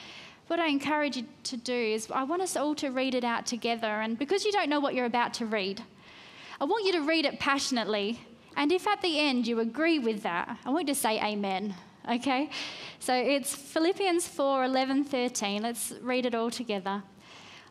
what 0.46 0.60
I 0.60 0.68
encourage 0.68 1.16
you 1.16 1.24
to 1.44 1.56
do 1.56 1.74
is 1.74 2.10
I 2.10 2.24
want 2.24 2.42
us 2.42 2.56
all 2.56 2.74
to 2.76 2.88
read 2.88 3.14
it 3.14 3.24
out 3.24 3.44
together. 3.44 3.86
And 3.86 4.18
because 4.18 4.44
you 4.44 4.52
don't 4.52 4.70
know 4.70 4.80
what 4.80 4.94
you're 4.94 5.04
about 5.04 5.34
to 5.34 5.46
read, 5.46 5.82
I 6.60 6.64
want 6.64 6.86
you 6.86 6.92
to 6.92 7.02
read 7.02 7.26
it 7.26 7.38
passionately 7.38 8.20
and 8.58 8.72
if 8.72 8.88
at 8.88 9.00
the 9.02 9.20
end 9.20 9.46
you 9.46 9.60
agree 9.60 10.00
with 10.00 10.24
that, 10.24 10.58
I 10.66 10.70
want 10.70 10.88
you 10.88 10.94
to 10.94 11.00
say 11.00 11.20
amen. 11.22 11.76
Okay? 12.10 12.50
So 12.98 13.14
it's 13.14 13.54
Philippians 13.54 14.26
4 14.26 14.64
11, 14.64 15.04
13. 15.04 15.62
Let's 15.62 15.94
read 16.02 16.26
it 16.26 16.34
all 16.34 16.50
together. 16.50 17.04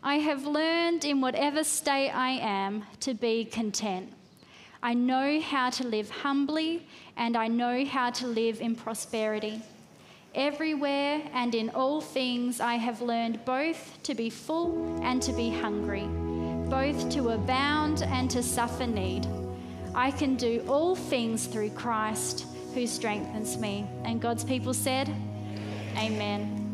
I 0.01 0.15
have 0.19 0.47
learned 0.47 1.03
in 1.03 1.19
whatever 1.19 1.65
state 1.65 2.11
I 2.11 2.39
am 2.39 2.85
to 3.01 3.13
be 3.13 3.43
content. 3.43 4.13
I 4.81 4.93
know 4.93 5.41
how 5.41 5.69
to 5.71 5.85
live 5.85 6.09
humbly 6.09 6.87
and 7.17 7.35
I 7.35 7.49
know 7.49 7.83
how 7.83 8.11
to 8.11 8.27
live 8.27 8.61
in 8.61 8.73
prosperity. 8.73 9.61
Everywhere 10.35 11.21
and 11.33 11.53
in 11.53 11.69
all 11.71 11.99
things 11.99 12.61
I 12.61 12.75
have 12.75 13.01
learned 13.01 13.43
both 13.43 14.01
to 14.03 14.15
be 14.15 14.29
full 14.29 15.01
and 15.03 15.21
to 15.21 15.33
be 15.33 15.49
hungry 15.49 16.07
both 16.69 17.09
to 17.09 17.29
abound 17.29 18.03
and 18.03 18.29
to 18.29 18.43
suffer 18.43 18.85
need. 18.85 19.25
I 19.97 20.11
can 20.11 20.35
do 20.35 20.63
all 20.67 20.95
things 20.95 21.47
through 21.47 21.71
Christ 21.71 22.45
who 22.75 22.85
strengthens 22.85 23.57
me. 23.57 23.87
And 24.05 24.21
God's 24.21 24.43
people 24.43 24.75
said, 24.75 25.09
Amen. 25.97 26.66